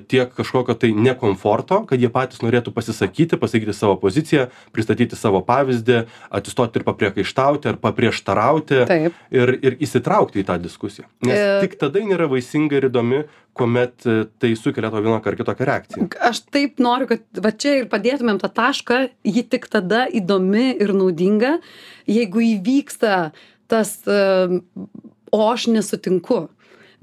tiek 0.09 0.31
kažkokio 0.35 0.75
tai 0.79 0.93
nekomforto, 0.95 1.83
kad 1.91 2.01
jie 2.01 2.09
patys 2.13 2.43
norėtų 2.45 2.73
pasisakyti, 2.75 3.39
pasakyti 3.41 3.75
savo 3.75 3.97
poziciją, 4.01 4.47
pristatyti 4.75 5.19
savo 5.19 5.43
pavyzdį, 5.47 6.05
atsistoti 6.31 6.79
ir 6.79 6.87
papriekaištauti 6.87 7.73
ar 7.73 7.79
paprieštarauti 7.83 8.83
Taip. 8.89 9.19
ir, 9.35 9.55
ir 9.59 9.79
įsitraukti 9.83 10.43
į 10.43 10.47
tą 10.49 10.59
diskusiją. 10.63 11.09
Nes 11.27 11.39
e... 11.39 11.61
tik 11.65 11.75
tada 11.81 12.03
nėra 12.07 12.29
vaisinga 12.31 12.79
ir 12.79 12.89
įdomi, 12.93 13.25
kuomet 13.59 14.07
e, 14.07 14.19
tai 14.41 14.55
sukelia 14.59 14.93
to 14.93 15.03
vienokią 15.03 15.33
ar 15.33 15.39
kitokią 15.41 15.69
reakciją. 15.69 16.11
Aš 16.31 16.45
taip 16.55 16.79
noriu, 16.83 17.11
kad 17.11 17.43
va 17.43 17.51
čia 17.51 17.81
ir 17.83 17.91
padėtumėm 17.93 18.39
tą 18.43 18.53
tašką, 18.55 19.03
ji 19.27 19.47
tik 19.51 19.67
tada 19.73 20.07
įdomi 20.07 20.71
ir 20.79 20.95
naudinga, 20.95 21.57
jeigu 22.07 22.45
įvyksta 22.55 23.33
tas, 23.73 23.97
uh, 24.05 24.61
o 25.33 25.47
aš 25.51 25.69
nesutinku. 25.73 26.47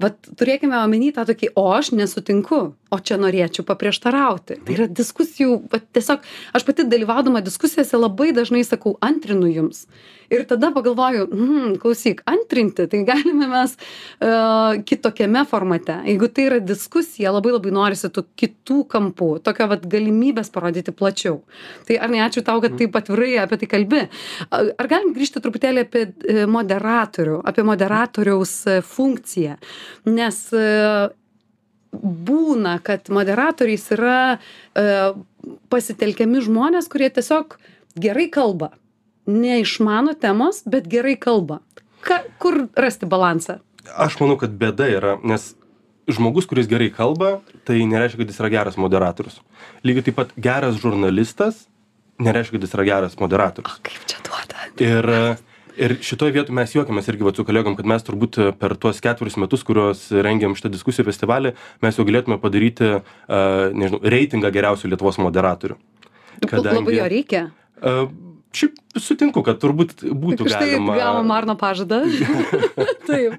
Vat 0.00 0.16
turėkime 0.40 0.78
omeny 0.80 1.10
tą 1.12 1.26
tokį 1.28 1.50
o 1.60 1.66
aš 1.76 1.90
nesutinku 1.92 2.60
o 2.72 2.98
čia 3.04 3.18
norėčiau 3.20 3.66
paprieštarauti. 3.68 4.56
Tai 4.64 4.76
yra 4.76 4.86
diskusijų 4.88 5.58
vat 5.72 5.84
tiesiog 5.92 6.24
aš 6.56 6.64
pati 6.64 6.86
dalyvaudama 6.88 7.42
diskusijose 7.44 8.00
labai 8.00 8.30
dažnai 8.36 8.62
sakau 8.64 8.94
antrinu 9.04 9.50
jums 9.50 9.84
ir 10.30 10.44
tada 10.48 10.70
pagalvoju 10.74 11.26
mhm 11.32 11.76
klausyk 11.82 12.22
antrinti 12.30 12.86
tai 12.90 13.02
galime 13.04 13.48
mes 13.50 13.76
a 14.20 14.74
kitokiame 14.86 15.44
formate. 15.48 15.96
Jeigu 16.06 16.28
tai 16.34 16.46
yra 16.48 16.58
diskusija 16.62 17.32
labai 17.34 17.54
labai 17.56 17.72
norisi 17.74 18.10
tų 18.12 18.24
kitų 18.38 18.80
kampų 18.94 19.30
tokio 19.44 19.68
vat 19.70 19.86
galimybės 19.90 20.52
parodyti 20.54 20.94
plačiau. 20.96 21.40
Tai 21.88 22.00
arnai 22.04 22.24
ačiū 22.26 22.44
tau 22.46 22.60
kad 22.62 22.76
taip 22.78 22.96
atvirai 22.96 23.36
apie 23.44 23.60
tai 23.62 23.70
kalbi. 23.74 24.02
Ar 24.50 24.90
galim 24.90 25.14
grįžti 25.16 25.42
truputėlį 25.42 25.86
apie 25.86 26.04
e, 26.08 26.44
moderatorių 26.50 27.40
apie 27.50 27.64
moderatoriaus 27.66 28.54
e, 28.66 28.80
funkciją? 28.86 29.56
Nes 30.10 30.42
e, 30.54 30.66
būna, 31.92 32.78
kad 32.86 33.10
moderatoriais 33.12 33.88
yra 33.96 34.20
e, 34.36 34.84
pasitelkiami 35.72 36.44
žmonės, 36.46 36.88
kurie 36.90 37.10
tiesiog 37.10 37.58
gerai 38.00 38.28
kalba. 38.32 38.70
Neišmano 39.28 40.14
temos, 40.18 40.62
bet 40.66 40.88
gerai 40.90 41.16
kalba. 41.20 41.60
Ka, 42.04 42.22
kur 42.40 42.64
rasti 42.78 43.08
balansą? 43.10 43.58
Aš 44.00 44.16
manau, 44.20 44.38
kad 44.40 44.54
bėda 44.56 44.88
yra, 44.92 45.16
nes 45.26 45.52
žmogus, 46.10 46.48
kuris 46.48 46.68
gerai 46.70 46.88
kalba, 46.94 47.38
tai 47.68 47.82
nereiškia, 47.88 48.22
kad 48.22 48.32
jis 48.32 48.40
yra 48.40 48.52
geras 48.52 48.80
moderatorius. 48.80 49.40
Lygiai 49.86 50.08
taip 50.08 50.18
pat 50.18 50.32
geras 50.40 50.80
žurnalistas 50.80 51.66
nereiškia, 52.20 52.56
kad 52.56 52.66
jis 52.66 52.74
yra 52.78 52.88
geras 52.88 53.20
moderatorius. 53.20 53.78
O 53.78 53.86
kaip 53.86 54.08
čia 54.10 54.24
duoda? 54.26 54.66
Ir 54.80 55.12
ir 55.80 55.96
šitoj 56.04 56.32
vietoj 56.34 56.54
mes 56.56 56.72
juokiamės 56.74 57.08
irgi 57.10 57.26
vat 57.26 57.38
su 57.38 57.44
kolegom 57.46 57.76
kad 57.78 57.88
mes 57.88 58.04
turbūt 58.06 58.38
per 58.60 58.74
tuos 58.80 59.00
ketverius 59.02 59.38
metus 59.40 59.64
kuriuos 59.66 60.02
rengiam 60.26 60.56
šitą 60.58 60.72
diskusijų 60.74 61.06
festivalį 61.08 61.54
mes 61.84 61.98
jau 61.98 62.06
galėtume 62.08 62.40
padaryti 62.42 62.90
a 62.98 63.40
nežinau 63.72 64.02
reitingą 64.14 64.50
geriausių 64.54 64.92
lietuvos 64.92 65.20
moderatorių 65.22 65.78
kadangi 66.44 66.76
labai 66.80 66.96
jo 66.98 67.08
reikia 67.14 67.44
a 67.80 67.94
šiaip 68.50 68.78
sutinku 68.98 69.44
kad 69.46 69.60
turbūt 69.62 70.02
būtų 70.02 70.48
Štai 70.50 70.72
galima 70.74 70.96
gavom 70.98 71.30
Arno 71.30 71.54
pažadą. 71.58 72.02
Taip. 73.08 73.36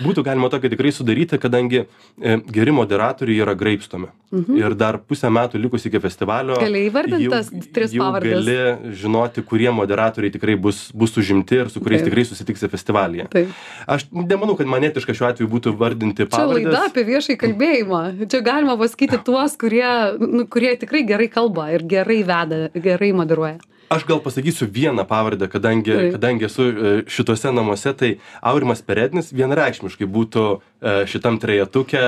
Būtų 0.00 0.24
galima 0.24 0.48
tokį 0.52 0.70
tikrai 0.72 0.92
sudaryti, 0.96 1.36
kadangi 1.40 1.82
e, 1.84 2.38
geri 2.48 2.72
moderatoriai 2.74 3.42
yra 3.44 3.54
graipstomi. 3.58 4.08
Mhm. 4.32 4.56
Ir 4.58 4.76
dar 4.80 4.98
pusę 5.04 5.28
metų 5.30 5.60
likus 5.60 5.84
iki 5.86 6.00
festivalio. 6.02 6.56
Gali 6.62 6.86
įvardintas 6.88 7.50
tris 7.76 7.92
pavardės. 7.92 8.40
Gali 8.40 8.94
žinoti, 9.02 9.44
kurie 9.46 9.68
moderatoriai 9.76 10.32
tikrai 10.34 10.56
bus, 10.56 10.86
bus 10.96 11.14
užimti 11.20 11.60
ir 11.60 11.70
su 11.74 11.84
kuriais 11.84 12.00
Taip. 12.00 12.08
tikrai 12.08 12.24
susitiksi 12.30 12.72
festivalyje. 12.72 13.28
Taip. 13.36 13.52
Aš 13.84 14.08
nemanau, 14.16 14.56
kad 14.58 14.70
manetiška 14.72 15.14
šiuo 15.14 15.28
atveju 15.28 15.52
būtų 15.52 15.76
vardinti 15.84 16.24
pavardės. 16.24 16.64
Čia 16.64 16.72
laida 16.72 16.88
apie 16.88 17.06
viešai 17.12 17.38
kalbėjimą. 17.44 18.02
Čia 18.24 18.40
galima 18.46 18.80
pasakyti 18.80 19.20
tuos, 19.28 19.60
kurie, 19.60 19.86
nu, 20.24 20.48
kurie 20.48 20.72
tikrai 20.80 21.04
gerai 21.06 21.28
kalba 21.28 21.68
ir 21.76 21.84
gerai 21.92 22.22
veda, 22.24 22.64
gerai 22.74 23.12
moderuoja 23.14 23.60
aš 23.88 24.04
gal 24.08 24.20
pasakysiu 24.22 24.68
vieną 24.70 25.04
pavardę 25.08 25.48
kadangi 25.48 26.12
kadangi 26.12 26.44
esu 26.44 26.62
e, 26.62 26.92
šituose 27.10 27.52
namuose 27.52 27.92
tai 27.94 28.10
aurimas 28.42 28.82
perednis 28.82 29.32
vienareikšmiškai 29.34 30.08
būtų 30.16 30.44
e, 30.54 30.94
šitam 31.10 31.38
trejetuke 31.42 32.02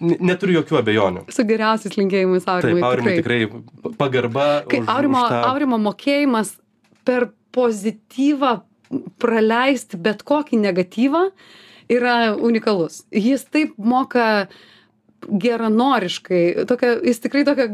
neturiu 0.00 0.58
jokių 0.60 0.80
abejonių. 0.82 1.22
Su 1.32 1.46
geriausiais 1.48 1.96
linkėjimais 1.96 2.48
Aurimui. 2.50 2.80
Taip, 2.82 2.88
Aurimui 2.90 3.14
tikrai, 3.16 3.38
tikrai 3.46 3.94
pagarba. 3.96 4.48
Kai 4.68 4.82
už, 4.82 4.90
Aurimo, 4.92 5.22
už 5.22 5.32
tą... 5.32 5.38
Aurimo 5.48 5.78
mokėjimas 5.80 6.52
per 7.08 7.30
pozityvą 7.56 8.58
praleisti 9.22 9.96
bet 10.02 10.26
kokį 10.28 10.60
negatyvą 10.60 11.24
yra 11.90 12.18
unikalus. 12.36 13.04
Jis 13.16 13.46
taip 13.48 13.72
moka 13.80 14.26
uh, 14.44 14.60
geranoriškai 15.28 16.64
tokia 16.68 16.94
jis 17.04 17.20
tikrai 17.20 17.44
tokią 17.48 17.66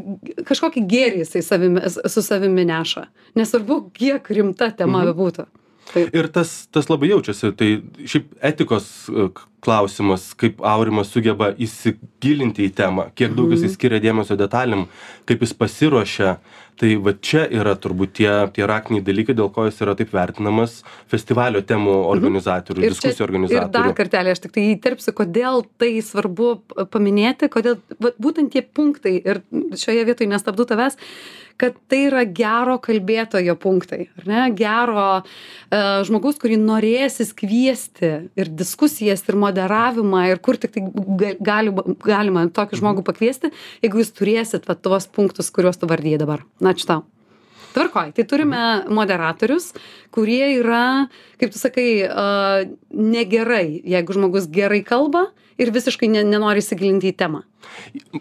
kažkokį 0.49 0.83
gėrį 0.91 1.23
jisai 1.23 1.45
savimi 1.47 1.83
su 1.91 2.23
savimi 2.25 2.67
neša 2.69 3.07
nesvarbu 3.39 3.81
kiek 3.97 4.31
rimta 4.31 4.71
tema 4.75 5.03
mhm. 5.03 5.13
bebūtų 5.13 5.47
Taip. 5.93 6.15
Ir 6.15 6.29
tas, 6.35 6.67
tas 6.75 6.89
labai 6.91 7.13
jaučiasi. 7.13 7.53
Tai 7.57 7.69
šiaip 8.09 8.33
etikos 8.45 8.89
e, 9.09 9.29
klausimas, 9.65 10.29
kaip 10.39 10.63
Aurimas 10.67 11.13
sugeba 11.15 11.53
įsigilinti 11.63 12.67
į 12.67 12.75
temą, 12.77 13.09
kiek 13.19 13.35
daug 13.37 13.53
jis 13.55 13.65
mhm. 13.65 13.75
skiria 13.75 14.03
dėmesio 14.03 14.39
detalėm, 14.39 14.87
kaip 15.29 15.45
jis 15.47 15.55
pasiruošia. 15.59 16.39
Tai 16.77 16.91
va 17.01 17.15
čia 17.25 17.47
yra 17.49 17.73
turbūt 17.81 18.11
tie, 18.19 18.29
tie 18.53 18.67
raktiniai 18.69 19.01
dalykai, 19.01 19.33
dėl 19.39 19.49
ko 19.49 19.65
jis 19.65 19.79
yra 19.81 19.95
taip 19.97 20.11
vertinamas 20.13 20.83
festivalio 21.09 21.63
temų 21.65 21.95
mhm. 21.95 22.11
organizatorių, 22.13 22.83
mhm. 22.83 22.93
diskusijų 22.93 23.17
čia, 23.23 23.27
organizatorių. 23.31 23.71
Ir 23.71 23.73
dar 23.79 23.97
kartelį 23.97 24.35
aš 24.35 24.45
tik 24.45 24.57
tai 24.59 24.67
įterpsiu, 24.75 25.17
kodėl 25.17 25.65
tai 25.81 25.95
svarbu 26.05 26.51
paminėti, 26.93 27.49
kodėl 27.53 27.81
va, 27.97 28.13
būtent 28.21 28.53
tie 28.53 28.67
punktai 28.67 29.17
ir 29.23 29.41
šioje 29.73 30.05
vietoje 30.11 30.29
nestabdu 30.35 30.69
tavęs 30.69 31.01
kad 31.61 31.77
tai 31.91 32.03
yra 32.11 32.23
gero 32.29 32.77
kalbėtojo 32.83 33.57
punktai, 33.61 34.07
ar 34.21 34.29
ne? 34.29 34.43
Gero 34.57 35.07
uh, 35.23 36.01
žmogaus, 36.07 36.39
kurį 36.43 36.59
norėsis 36.61 37.33
kviesti 37.37 38.13
ir 38.37 38.53
diskusijas, 38.53 39.25
ir 39.27 39.41
moderavimą, 39.41 40.27
ir 40.33 40.41
kur 40.45 40.61
tik 40.61 40.77
tai 40.77 40.85
gali, 41.41 41.73
galima 42.05 42.47
tokį 42.53 42.81
žmogų 42.83 43.07
pakviesti, 43.07 43.53
jeigu 43.85 44.03
jūs 44.03 44.15
turėsit 44.17 44.69
va, 44.69 44.77
tuos 44.77 45.09
punktus, 45.09 45.53
kuriuos 45.55 45.81
tu 45.81 45.89
vardyji 45.91 46.21
dabar. 46.23 46.45
Ačiū 46.61 46.91
tau. 46.93 47.05
Tvarkoj, 47.77 48.15
tai 48.17 48.25
turime 48.25 48.61
moderatorius, 48.89 49.75
kurie 50.15 50.47
yra, 50.55 51.09
kaip 51.37 51.53
tu 51.53 51.61
sakai, 51.61 51.89
uh, 52.09 52.63
negerai, 52.93 53.83
jeigu 53.85 54.17
žmogus 54.17 54.49
gerai 54.53 54.81
kalba 54.85 55.27
ir 55.61 55.73
visiškai 55.73 56.09
ne, 56.09 56.25
nenori 56.25 56.65
įsigilinti 56.65 57.13
į 57.13 57.19
temą 57.21 57.45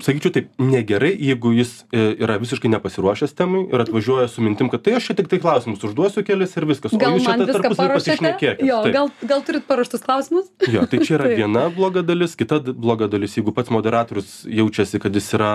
sakyčiau 0.02 0.34
taip 0.36 0.50
negerai 0.62 1.14
jeigu 1.14 1.54
jis 1.56 1.74
e, 1.92 2.08
yra 2.26 2.38
visiškai 2.42 2.72
nepasiruošęs 2.76 3.36
temai 3.38 3.66
ir 3.66 3.86
atvažiuoja 3.86 4.28
su 4.32 4.44
mintim 4.46 4.70
kad 4.74 4.84
tai 4.86 4.98
aš 5.00 5.12
čia 5.12 5.18
tiktai 5.22 5.40
klausimus 5.44 5.84
užduosiu 5.86 6.26
kelis 6.28 6.56
ir 6.58 6.68
viskas. 6.70 6.96
O 6.96 7.00
jūs 7.00 7.28
čia 7.28 7.38
tarpusavy 7.52 7.98
pasišnekėkit 8.00 8.66
jo 8.68 8.82
gal 8.96 9.12
gal 9.24 9.46
turit 9.48 9.68
paruoštus 9.70 10.06
klausimus? 10.06 10.52
Jo 10.72 10.86
tai 10.90 11.02
čia 11.06 11.18
yra 11.20 11.32
viena 11.40 11.68
bloga 11.74 12.06
dalis. 12.06 12.36
Kita 12.40 12.60
bloga 12.68 13.10
dalis 13.12 13.38
jeigu 13.38 13.56
pats 13.56 13.74
moderatorius 13.74 14.44
jaučiasi 14.50 15.02
kad 15.04 15.16
jis 15.16 15.34
yra 15.38 15.52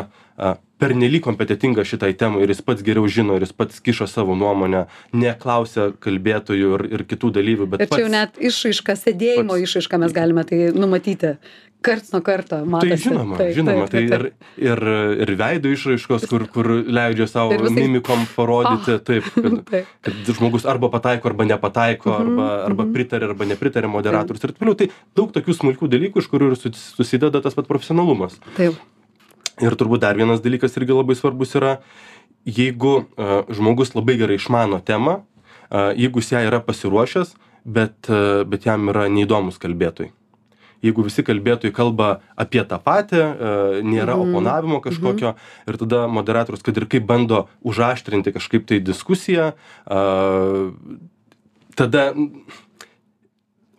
pernelyg 0.80 1.22
kompetentingas 1.24 1.88
šitai 1.90 2.14
temai 2.16 2.44
ir 2.44 2.52
jis 2.54 2.62
pats 2.64 2.84
geriau 2.84 3.08
žino 3.12 3.36
ir 3.36 3.44
jis 3.44 3.52
pats 3.56 3.82
kiša 3.84 4.06
savo 4.08 4.36
nuomonę 4.38 4.86
neklausia 5.12 5.90
kalbėtojų 6.00 6.70
ir 6.76 6.84
ir 6.96 7.04
kitų 7.10 7.32
dalyvių 7.36 7.68
bet 7.74 7.84
ir 7.84 7.92
čia 7.92 8.04
jau 8.04 8.12
net 8.14 8.40
išraiška 8.50 8.96
sėdėjimo 9.02 9.58
išraiška 9.66 10.00
mes 10.00 10.16
galime 10.16 10.46
tai 10.48 10.70
numatyti 10.76 11.34
karts 11.82 12.12
nuo 12.12 12.20
karto 12.22 12.58
Tai 12.60 12.66
matosi. 12.68 12.96
žinoma, 13.08 13.36
Taip, 13.40 13.54
žinoma, 13.56 13.86
taip, 13.88 14.08
tai 14.10 14.18
taip, 14.18 14.32
ir, 14.58 14.66
ir, 14.70 14.82
ir 15.24 15.32
veido 15.40 15.70
išraiškos, 15.72 16.26
kur, 16.28 16.44
kur 16.52 16.66
leidžia 16.84 17.26
savo 17.30 17.54
Ir 17.56 17.60
visais- 17.64 17.78
mimikom 17.80 18.26
parodyti, 18.36 18.98
taip, 19.04 19.24
kad, 19.34 19.56
Taip. 19.70 19.86
kad 20.04 20.14
žmogus 20.36 20.66
arba 20.68 20.90
pataiko, 20.92 21.28
arba 21.32 21.44
nepataiko, 21.48 22.10
Mhm, 22.10 22.26
arba, 22.28 22.48
arba 22.68 22.84
pritarė, 22.92 23.30
arba 23.32 23.44
nepritarė 23.48 23.88
moderatorius 23.88 24.44
ir 24.44 24.52
taip 24.52 24.60
toliau. 24.60 24.76
Tai 24.76 24.88
daug 25.16 25.32
tokių 25.32 25.56
smulkių 25.56 25.88
dalykų, 25.96 26.20
iš 26.24 26.28
kurių 26.32 26.52
ir 26.52 26.56
sus- 26.60 26.84
susideda 27.00 27.40
tas 27.42 27.54
pat 27.56 27.66
profesionalumas. 27.70 28.36
Taip. 28.56 28.76
Ir 29.60 29.76
turbūt 29.76 30.00
dar 30.00 30.16
vienas 30.16 30.40
dalykas 30.40 30.76
irgi 30.80 30.94
labai 30.96 31.16
svarbus 31.16 31.52
yra, 31.58 31.78
jeigu 32.48 33.04
uh, 33.18 33.44
žmogus 33.52 33.92
labai 33.94 34.14
gerai 34.20 34.38
išmano 34.40 34.78
temą, 34.84 35.18
uh, 35.70 35.90
jeigu 35.96 36.20
jis 36.22 36.30
ją 36.32 36.40
yra 36.48 36.60
pasiruošęs, 36.64 37.34
bet, 37.68 38.08
uh, 38.08 38.44
bet 38.48 38.64
jam 38.64 38.88
yra 38.88 39.04
neįdomus 39.12 39.58
kalbėtojai. 39.60 40.12
Jeigu 40.82 41.04
visi 41.04 41.22
kalbėtojai 41.22 41.74
kalba 41.76 42.20
apie 42.40 42.62
tą 42.64 42.78
patį, 42.80 43.20
uh, 43.20 43.80
nėra 43.84 44.16
Mhm. 44.16 44.22
oponavimo 44.24 44.80
kažkokio 44.80 45.34
ir 45.68 45.76
tada 45.76 46.06
moderatorius, 46.08 46.62
kad 46.62 46.76
ir 46.76 46.86
kaip 46.86 47.06
bando 47.06 47.48
užaštrinti 47.62 48.32
kažkaip 48.32 48.66
tai 48.66 48.80
diskusiją, 48.80 49.52
uh, 49.86 50.72
tada 51.76 52.14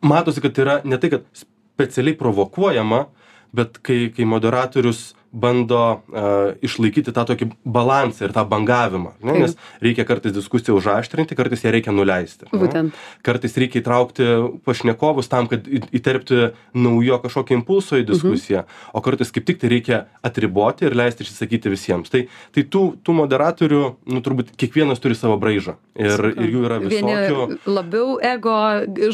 matosi, 0.01 0.41
kad 0.41 0.57
yra 0.57 0.81
ne 0.83 0.97
tai, 0.97 1.09
kad 1.09 1.25
specialiai 1.33 2.17
provokuojama, 2.17 3.05
bet 3.53 3.77
kai, 3.81 4.11
kai 4.15 4.25
moderatorius 4.25 5.13
bando 5.31 5.81
uh, 6.11 6.51
išlaikyti 6.63 7.13
tą 7.15 7.23
tokį 7.29 7.47
balansą 7.63 8.27
ir 8.27 8.33
tą 8.35 8.43
bangavimą. 8.51 9.13
Ne? 9.23 9.37
Nes 9.45 9.55
reikia 9.83 10.03
kartais 10.07 10.33
diskusiją 10.35 10.75
užaštrinti, 10.79 11.37
kartais 11.39 11.63
ją 11.63 11.71
reikia 11.71 11.93
nuleisti. 11.95 12.47
ne? 12.51 12.59
Būtent. 12.59 12.97
Kartais 13.23 13.55
reikia 13.59 13.79
įtraukti 13.79 14.27
pašnekovus 14.67 15.31
tam, 15.31 15.47
kad 15.51 15.67
įterpti 15.67 16.51
naujo 16.75 17.21
kažkokio 17.23 17.59
impulso 17.59 17.99
į 17.99 18.05
diskusiją, 18.09 18.65
o 18.91 19.03
kartais 19.03 19.31
kaip 19.31 19.47
tik 19.47 19.61
tai 19.61 19.71
reikia 19.71 20.01
atriboti 20.25 20.89
ir 20.89 20.97
leisti 20.99 21.23
išsisakyti 21.25 21.71
visiems. 21.71 22.11
Tai, 22.11 22.25
tai 22.51 22.65
tų, 22.67 22.83
tų 22.99 23.15
moderatorių, 23.21 23.83
nu, 24.11 24.23
turbūt 24.25 24.51
kiekvienas 24.59 24.99
turi 25.03 25.15
savo 25.15 25.37
braižą 25.41 25.77
ir, 25.95 26.25
ir 26.35 26.51
jų 26.57 26.65
yra 26.67 26.81
visokių. 26.83 27.07
Vieni 27.07 27.59
labiau 27.71 28.17
ego 28.19 28.57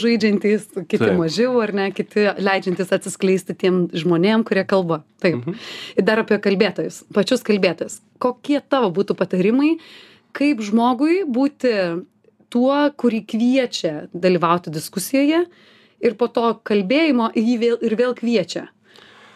žaidžiantys, 0.01 0.69
kiti 0.87 1.03
Taip. 1.03 1.17
mažiau, 1.19 1.53
ar 1.61 1.75
ne, 1.77 1.91
kiti 1.95 2.25
leidžiantys 2.41 2.93
atsiskleisti 2.97 3.55
tiem 3.57 3.85
žmonėm, 3.93 4.45
kurie 4.47 4.65
kalba. 4.67 5.03
Taip. 5.21 5.39
Mhm. 5.39 5.55
Dar 6.07 6.21
apie 6.23 6.37
kalbėtojus, 6.43 7.01
pačius 7.15 7.43
kalbėtojus. 7.47 7.99
Kokie 8.23 8.61
tavo 8.63 8.91
būtų 8.95 9.17
patarimai, 9.19 9.75
kaip 10.37 10.61
žmogui 10.63 11.23
būti 11.27 11.73
tuo, 12.53 12.77
kurį 12.95 13.23
kviečia 13.27 13.93
dalyvauti 14.13 14.71
diskusijoje 14.73 15.43
ir 15.99 16.17
po 16.19 16.29
to 16.31 16.53
kalbėjimo 16.67 17.31
jį 17.35 17.55
vėl 17.63 17.79
ir 17.83 17.97
vėl 17.99 18.15
kviečia? 18.17 18.67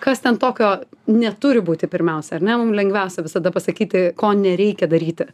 Kas 0.02 0.24
ten 0.24 0.40
tokio 0.42 0.72
neturi 1.12 1.62
būti 1.62 1.90
pirmiausia, 1.92 2.40
ar 2.40 2.46
ne? 2.46 2.56
Mums 2.58 2.78
lengviausia 2.78 3.22
visada 3.26 3.52
pasakyti, 3.54 4.08
ko 4.18 4.32
nereikia 4.34 4.90
daryti. 4.90 5.28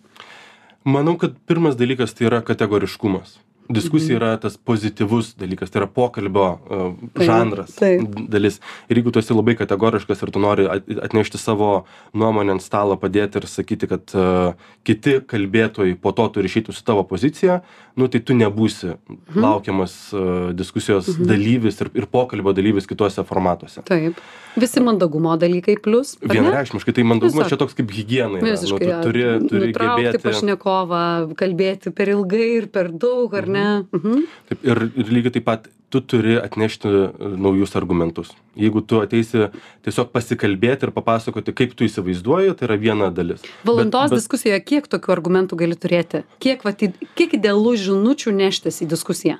Manau, 0.87 1.15
kad 1.19 1.37
pirmas 1.47 1.77
dalykas 1.79 2.15
tai 2.15 2.27
yra 2.27 2.41
kategoriškumas. 2.43 3.37
Diskusija 3.69 4.15
yra 4.15 4.29
tas 4.39 4.55
pozityvus 4.57 5.33
dalykas, 5.39 5.69
tai 5.73 5.81
yra 5.81 5.87
pokalbio 5.91 6.45
uh, 6.71 6.93
žanras 7.19 7.73
taip. 7.75 8.05
dalis. 8.31 8.61
Ir 8.87 9.01
jeigu 9.01 9.11
tu 9.11 9.19
esi 9.19 9.35
labai 9.35 9.57
kategoriškas 9.59 10.21
ir 10.23 10.31
tu 10.31 10.39
nori 10.39 10.67
at- 10.71 10.87
atnešti 11.09 11.37
savo 11.37 11.83
nuomonę 12.15 12.55
ant 12.55 12.63
stalo, 12.63 12.95
padėti 12.95 13.41
ir 13.41 13.47
sakyti, 13.51 13.89
kad 13.91 14.15
uh, 14.15 14.53
kiti 14.87 15.17
kalbėtojai 15.19 15.97
po 15.99 16.13
to 16.15 16.29
turi 16.37 16.47
išeiti 16.47 16.71
su 16.71 16.83
tavo 16.87 17.03
pozicija, 17.03 17.59
nu 17.99 18.07
tai 18.07 18.19
tu 18.23 18.33
nebūsi 18.33 18.95
Mhm. 19.07 19.39
laukiamas 19.43 19.93
uh, 20.15 20.51
diskusijos 20.55 21.09
dalyvis 21.19 21.81
ir, 21.83 21.89
ir 21.93 22.05
pokalbio 22.07 22.53
dalyvis 22.55 22.87
kituose 22.87 23.23
formatuose. 23.27 23.83
Taip. 23.83 24.15
Visi 24.57 24.79
mandagumo 24.81 25.35
dalykai 25.37 25.75
plus. 25.83 26.15
Vienareikšmiškai 26.23 26.93
tai 26.97 27.03
mandagumas 27.05 27.49
čia 27.51 27.57
toks 27.61 27.75
kaip 27.77 27.91
hygiena. 27.93 28.39
Visiškai. 28.41 28.87
Nu, 28.87 28.95
tu 29.03 29.11
turi, 29.11 29.25
turi 29.51 29.67
gebėti. 29.75 30.21
pašnekovą, 30.23 31.01
kalbėti 31.37 31.91
per 31.93 32.09
ilgai 32.15 32.47
ir 32.63 32.65
per 32.73 32.89
daug, 32.89 33.35
ar 33.37 33.45
ne? 33.47 33.56
Mhm. 33.93 34.21
Taip, 34.49 34.63
ir, 34.63 34.81
ir 34.95 35.11
lygiai 35.17 35.33
taip 35.37 35.45
pat 35.45 35.67
tu 35.89 36.01
turi 36.03 36.35
atnešti 36.35 36.87
e, 36.91 37.03
naujus 37.39 37.75
argumentus. 37.79 38.33
Jeigu 38.59 38.81
tu 38.83 38.99
ateisi 38.99 39.45
tiesiog 39.87 40.09
pasikalbėti 40.11 40.83
ir 40.89 40.91
papasakoti, 40.91 41.53
kaip 41.55 41.75
tu 41.79 41.85
įsivaizduoji, 41.87 42.55
tai 42.59 42.67
yra 42.67 42.75
viena 42.81 43.07
dalis. 43.13 43.41
Valandos 43.63 44.11
bet- 44.11 44.19
diskusijoje 44.19 44.59
kiek 44.67 44.87
tokių 44.91 45.13
argumentų 45.15 45.55
gali 45.63 45.75
turėti? 45.79 46.23
Kiek, 46.43 46.63
vat, 46.67 46.79
į- 46.83 47.07
kiek 47.15 47.37
idealų 47.39 47.77
žinučių 47.87 48.35
neštis 48.35 48.81
į 48.83 48.87
diskusiją? 48.91 49.37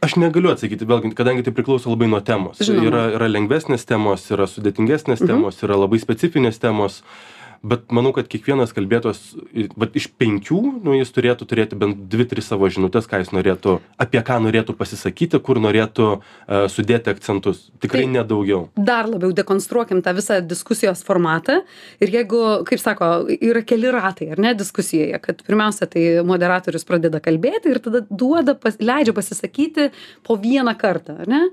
Aš 0.00 0.14
negaliu 0.16 0.48
atsakyti, 0.54 0.86
vėlgi, 0.88 1.10
kadangi 1.12 1.42
tai 1.44 1.52
priklauso 1.52 1.90
labai 1.92 2.06
nuo 2.08 2.20
temos. 2.24 2.56
Žinoma. 2.64 2.86
Yra, 2.88 3.02
yra 3.18 3.26
lengvesnės 3.28 3.82
temos, 3.84 4.22
yra 4.32 4.46
sudėtingesnės 4.48 5.20
Mhm. 5.20 5.26
temos, 5.28 5.58
yra 5.62 5.76
labai 5.76 5.98
specifinės 6.00 6.56
temos. 6.62 7.02
Bet 7.60 7.90
manau, 7.92 8.14
kad 8.16 8.24
kiekvienas 8.30 8.70
kalbėtojas, 8.72 9.18
vat 9.76 9.96
iš 9.98 10.06
penkių, 10.16 10.60
nu, 10.80 10.94
jis 10.96 11.10
turėtų 11.12 11.44
turėti 11.44 11.76
bent 11.76 12.06
dvi, 12.08 12.24
tris 12.30 12.46
savo 12.48 12.70
žinutės, 12.72 13.04
ką 13.10 13.20
jis 13.20 13.34
norėtų, 13.36 13.74
apie 14.00 14.22
ką 14.24 14.38
norėtų 14.46 14.72
pasisakyti, 14.78 15.36
kur 15.44 15.60
norėtų 15.60 16.06
uh, 16.14 16.22
sudėti 16.72 17.12
akcentus. 17.12 17.66
Tikrai 17.84 18.06
Tai- 18.06 18.14
nedaugiau. 18.14 18.62
Dar 18.80 19.10
labiau 19.12 19.34
dekonstruokim 19.36 20.00
tą 20.06 20.16
visą 20.16 20.40
diskusijos 20.40 21.04
formatą. 21.04 21.58
Ir 22.00 22.14
jeigu, 22.16 22.40
kaip 22.64 22.80
sako, 22.80 23.10
yra 23.36 23.60
keli 23.60 23.92
ratai, 23.92 24.30
ar 24.32 24.40
ne, 24.40 24.54
diskusijoje, 24.56 25.20
kad 25.20 25.44
pirmiausia, 25.44 25.90
tai 25.92 26.06
moderatorius 26.24 26.88
pradeda 26.88 27.20
kalbėti 27.20 27.74
ir 27.74 27.84
tada 27.84 28.06
duoda, 28.08 28.56
pas, 28.56 28.80
leidžia 28.80 29.12
pasisakyti 29.12 29.90
po 30.24 30.40
vieną 30.40 30.72
kartą, 30.80 31.20
ar 31.26 31.28
ne? 31.28 31.44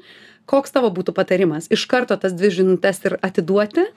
Koks 0.48 0.72
tavo 0.72 0.88
būtų 0.96 1.12
patarimas? 1.12 1.68
Iš 1.68 1.84
karto 1.92 2.16
tas 2.16 2.32
dvi 2.32 2.56
žinutės 2.62 3.04
ir 3.04 3.20
atiduoti? 3.20 3.90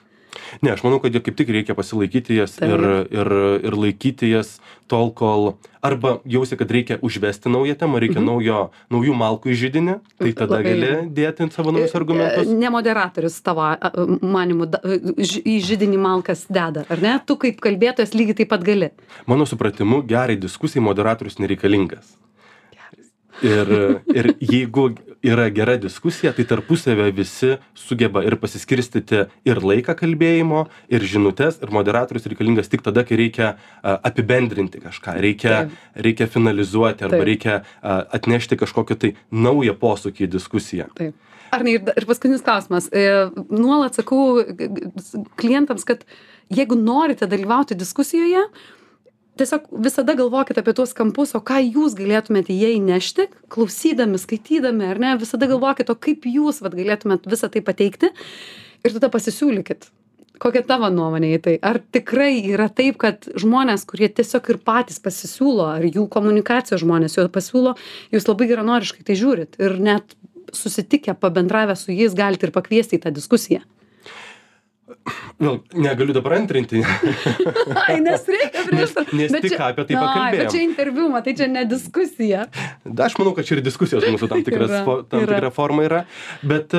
Ne, 0.62 0.72
aš 0.72 0.82
manau, 0.84 1.00
kad 1.00 1.12
kaip 1.12 1.36
tik 1.36 1.48
reikia 1.48 1.74
pasilaikyti 1.74 2.36
jas 2.36 2.56
Taip. 2.56 2.70
ir, 2.70 2.80
ir, 3.10 3.30
ir 3.66 3.72
laikyti 3.76 4.30
jas 4.30 4.60
tol, 4.88 5.10
kol 5.14 5.54
arba 5.82 6.18
jausi, 6.26 6.56
kad 6.58 6.70
reikia 6.70 6.98
užvesti 7.02 7.48
naują 7.50 7.74
temą, 7.78 7.98
reikia 8.02 8.20
Mhm. 8.20 8.26
naujo, 8.26 8.70
naujų 8.90 9.14
malkų 9.16 9.50
į 9.52 9.56
žydinį, 9.62 9.94
tai 10.18 10.32
tada 10.32 10.58
Labai 10.58 10.72
gali 10.74 10.90
dėti 11.14 11.50
savo 11.52 11.72
naujus 11.72 11.94
argumentus. 11.94 12.46
E, 12.46 12.54
Ne 12.54 12.68
moderatorius 12.70 13.40
tavo 13.42 13.62
manimu 14.22 14.66
da- 14.70 14.80
ž- 14.84 15.42
į 15.44 15.56
žydinį 15.64 15.98
malkas 15.98 16.46
deda, 16.50 16.84
ar 16.90 16.98
ne? 17.00 17.18
Tu 17.26 17.36
kaip 17.36 17.60
kalbėtojas 17.60 18.12
lygiai 18.14 18.36
taip 18.36 18.48
pat 18.50 18.62
gali. 18.64 18.90
Mano 19.26 19.44
supratimu, 19.46 20.02
gerai 20.06 20.36
diskusijai 20.36 20.82
moderatorius 20.84 21.38
nereikalingas. 21.38 22.16
Ir, 23.46 23.70
ir 24.12 24.34
jeigu 24.42 24.90
yra 25.24 25.46
gera 25.54 25.76
diskusija, 25.80 26.32
tai 26.36 26.44
tarpusavę 26.48 27.06
visi 27.16 27.54
sugeba 27.78 28.22
ir 28.26 28.36
pasiskirstyti 28.40 29.22
ir 29.48 29.60
laiką 29.64 29.94
kalbėjimo, 29.96 30.66
ir 30.92 31.06
žinutės, 31.08 31.60
ir 31.62 31.72
moderatorius 31.72 32.28
reikalingas 32.30 32.68
tik 32.72 32.84
tada, 32.84 33.04
kai 33.08 33.18
reikia 33.20 33.48
a, 33.54 33.96
apibendrinti 34.10 34.82
kažką, 34.82 35.16
reikia, 35.24 35.62
reikia 35.96 36.28
finalizuoti 36.30 37.06
arba 37.08 37.22
reikia 37.28 37.56
a, 37.60 38.00
atnešti 38.18 38.60
kažkokį 38.60 38.98
tai 39.00 39.14
naują 39.30 39.76
posūkį 39.80 40.26
į 40.26 40.32
diskusiją. 40.36 40.90
Taip. 41.00 41.16
Ar 41.50 41.64
ne, 41.66 41.74
ir, 41.78 41.86
ir 41.98 42.06
paskutinis 42.06 42.44
klausimas. 42.46 42.86
E, 42.94 43.06
nuolat 43.50 43.96
sakau 43.98 44.44
klientams, 45.40 45.82
kad 45.88 46.04
jeigu 46.54 46.78
norite 46.78 47.26
dalyvauti 47.30 47.78
diskusijoje, 47.78 48.44
tiesiog 49.40 49.68
visada 49.84 50.14
galvokit 50.18 50.58
apie 50.60 50.74
tuos 50.76 50.92
kampus, 50.96 51.34
o 51.36 51.40
ką 51.44 51.60
jūs 51.64 51.96
galėtumėte 51.98 52.54
jie 52.54 52.74
įnešti, 52.76 53.28
klausydami, 53.52 54.20
skaitydami, 54.20 54.88
ar 54.92 55.00
ne, 55.02 55.14
visada 55.20 55.48
galvokit, 55.50 55.90
o 55.92 55.96
kaip 55.96 56.28
jūs 56.28 56.60
vat, 56.64 56.76
galėtumėt 56.76 57.28
visą 57.30 57.50
tai 57.52 57.64
pateikti 57.64 58.12
ir 58.12 58.94
tada 58.96 59.10
pasisiūlykit. 59.12 59.88
Kokia 60.40 60.62
tavo 60.64 60.88
nuomonė 60.88 61.34
į 61.36 61.40
tai? 61.44 61.54
Ar 61.60 61.76
tikrai 61.92 62.38
yra 62.48 62.70
taip, 62.72 62.96
kad 63.02 63.26
žmonės, 63.42 63.84
kurie 63.88 64.08
tiesiog 64.08 64.46
ir 64.54 64.58
patys 64.64 64.96
pasisiūlo, 65.04 65.66
ar 65.74 65.84
jų 65.84 66.06
komunikacijos 66.12 66.80
žmonės 66.80 67.18
jau 67.18 67.26
pasiūlo, 67.32 67.74
jūs 68.14 68.28
labai 68.30 68.48
geranoriškai 68.48 69.04
tai 69.04 69.18
žiūrit 69.20 69.60
ir 69.60 69.76
net 69.84 70.16
susitikę, 70.56 71.12
pabendravę 71.20 71.76
su 71.76 71.92
jais 71.92 72.16
galite 72.16 72.48
ir 72.48 72.54
pakviesti 72.56 72.96
į 72.96 73.04
tą 73.04 73.12
diskusiją? 73.12 73.60
Vėl 75.40 75.60
negaliu 75.80 76.12
dabar 76.12 76.34
antrinti, 76.36 76.82
Ai, 77.86 77.96
nes 78.04 78.26
reikia 78.28 78.64
nes, 78.76 78.92
nes 79.16 79.32
tik 79.40 79.54
ką 79.56 79.70
apie 79.72 79.86
tai 79.88 79.96
Ai, 79.96 80.00
bet 80.00 80.04
pakalbėjome. 80.04 80.50
čia 80.52 80.64
interviu, 80.66 81.06
matai, 81.12 81.34
čia 81.38 81.48
ne 81.48 81.62
diskusija. 81.70 82.44
Aš 82.84 83.16
manau, 83.20 83.32
kad 83.36 83.48
čia 83.48 83.56
ir 83.58 83.64
diskusijos 83.64 84.04
mūsų 84.04 84.28
tam, 84.28 84.44
tikras, 84.46 84.74
Yra, 84.82 84.96
tam 85.08 85.24
yra. 85.24 85.38
tikra 85.38 85.52
forma 85.56 85.86
yra. 85.88 86.02
Bet 86.44 86.76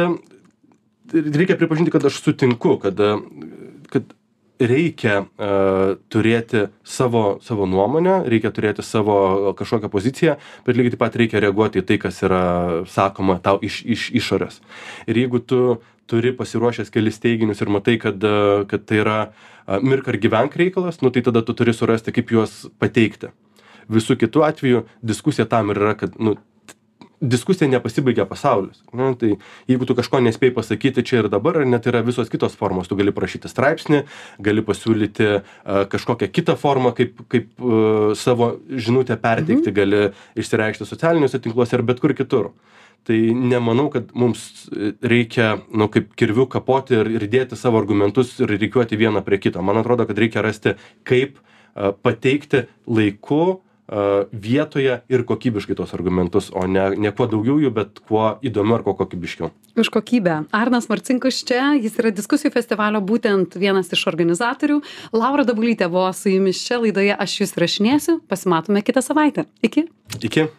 reikia 1.11 1.57
pripažinti, 1.59 1.91
kad 1.91 2.05
aš 2.05 2.21
sutinku, 2.23 2.77
kad, 2.83 2.99
kad 3.91 4.13
reikia 4.61 5.23
uh, 5.25 5.95
turėti 6.13 6.67
savo, 6.85 7.39
savo 7.41 7.65
nuomonę, 7.65 8.19
reikia 8.29 8.51
turėti 8.53 8.85
savo 8.85 9.55
kažkokią 9.57 9.89
poziciją, 9.89 10.35
bet 10.67 10.77
lygiai 10.77 10.93
taip 10.93 11.01
pat 11.01 11.17
reikia 11.17 11.41
reaguoti 11.41 11.81
į 11.81 11.87
tai, 11.89 11.97
kas 12.03 12.21
yra 12.27 12.43
sakoma 12.91 13.39
tau 13.41 13.57
iš, 13.65 13.81
iš 13.89 14.11
išorės. 14.21 14.61
Ir 15.09 15.17
jeigu 15.23 15.41
tu 15.41 15.61
turi 16.11 16.33
pasiruošęs 16.37 16.91
kelis 16.93 17.21
teiginius 17.23 17.63
ir 17.63 17.71
matai, 17.73 17.97
kad, 18.01 18.19
e, 18.21 18.65
kad 18.71 18.85
tai 18.89 19.01
yra 19.03 19.17
a, 19.23 19.79
mirk 19.79 20.11
ar 20.11 20.19
gyvenk 20.21 20.57
reikalas, 20.59 21.01
nu 21.01 21.13
tai 21.13 21.23
tada 21.25 21.43
tu 21.47 21.55
turi 21.57 21.75
surasti, 21.75 22.13
kaip 22.15 22.35
juos 22.35 22.65
pateikti. 22.81 23.31
Visų 23.91 24.19
kitų 24.21 24.45
atveju 24.47 24.85
diskusija 25.03 25.47
tam 25.51 25.73
ir 25.73 25.81
yra, 25.81 25.95
kad 25.99 26.15
nu, 26.21 26.37
diskusija 27.21 27.69
nepasibaigia 27.69 28.25
pasaulis. 28.25 28.81
Ne 28.93 29.13
tai 29.19 29.35
jeigu 29.69 29.85
tu 29.85 29.95
kažko 29.97 30.19
nespėjai 30.25 30.55
pasakyti 30.55 31.03
čia 31.05 31.21
ir 31.21 31.29
dabar 31.29 31.61
ar 31.61 31.67
ne 31.69 31.79
tai 31.79 31.93
yra 31.93 32.01
visos 32.05 32.29
kitos 32.33 32.57
formos 32.57 32.89
tu 32.89 32.97
gali 32.97 33.13
parašyti 33.13 33.51
straipsnį 33.51 34.01
gali 34.41 34.65
pasiūlyti 34.65 35.29
a 35.37 35.83
kažkokią 35.91 36.31
kitą 36.33 36.57
formą 36.57 36.95
kaip 36.97 37.21
kaip 37.29 37.53
savo 38.17 38.55
žinutę 38.69 39.17
perteikti 39.21 39.73
gali 39.75 40.07
išsireikšti 40.35 40.89
socialiniuose 40.89 41.41
tinkluose 41.45 41.77
ar 41.77 41.85
bet 41.85 42.01
kur 42.01 42.15
kitur 42.17 42.51
tai 43.03 43.33
nemanau 43.33 43.89
kad 43.89 44.11
mums 44.13 44.69
reikia 45.01 45.57
nu 45.73 45.87
kaip 45.91 46.13
kirviu 46.15 46.45
kapoti 46.49 46.99
ir 46.99 47.09
ir 47.17 47.25
dėti 47.31 47.57
savo 47.57 47.81
argumentus 47.81 48.37
ir 48.39 48.51
rikiuoti 48.51 48.99
vieną 48.99 49.23
prie 49.25 49.41
kito. 49.41 49.61
Man 49.61 49.81
atrodo 49.81 50.05
kad 50.05 50.17
reikia 50.17 50.45
rasti 50.45 50.77
kaip 51.03 51.41
a 51.73 51.91
pateikti 51.91 52.65
laiku 52.87 53.43
a 53.91 54.23
vietoje 54.31 55.01
ir 55.09 55.23
kokybiškai 55.27 55.75
tuos 55.75 55.93
argumentus 55.93 56.51
o 56.55 56.67
ne 56.67 56.91
ne 56.95 57.11
kuo 57.11 57.27
daugiau 57.27 57.57
jų 57.59 57.71
bet 57.75 57.99
kuo 58.07 58.37
įdomiau 58.43 58.77
ar 58.77 58.85
kuo 58.85 58.93
kokybiškiau. 58.99 59.51
Už 59.75 59.89
kokybę. 59.89 60.45
Arnas 60.51 60.87
marcinkus 60.91 61.41
čia. 61.47 61.73
Jis 61.79 61.97
yra 61.99 62.13
diskusijų 62.15 62.53
festivalio 62.53 63.01
būtent 63.01 63.57
vienas 63.59 63.91
iš 63.91 64.05
organizatorių. 64.11 64.81
Laura 65.11 65.47
dabulytė 65.47 65.89
buvo 65.91 66.11
su 66.13 66.31
jumis 66.31 66.63
čia 66.63 66.79
laidoje. 66.83 67.15
Aš 67.17 67.39
jus 67.41 67.55
įrašinėsiu. 67.57 68.19
Pasimatome 68.31 68.83
kitą 68.83 69.03
savaitę. 69.03 69.47
Iki. 69.63 69.87
Iki 70.21 70.49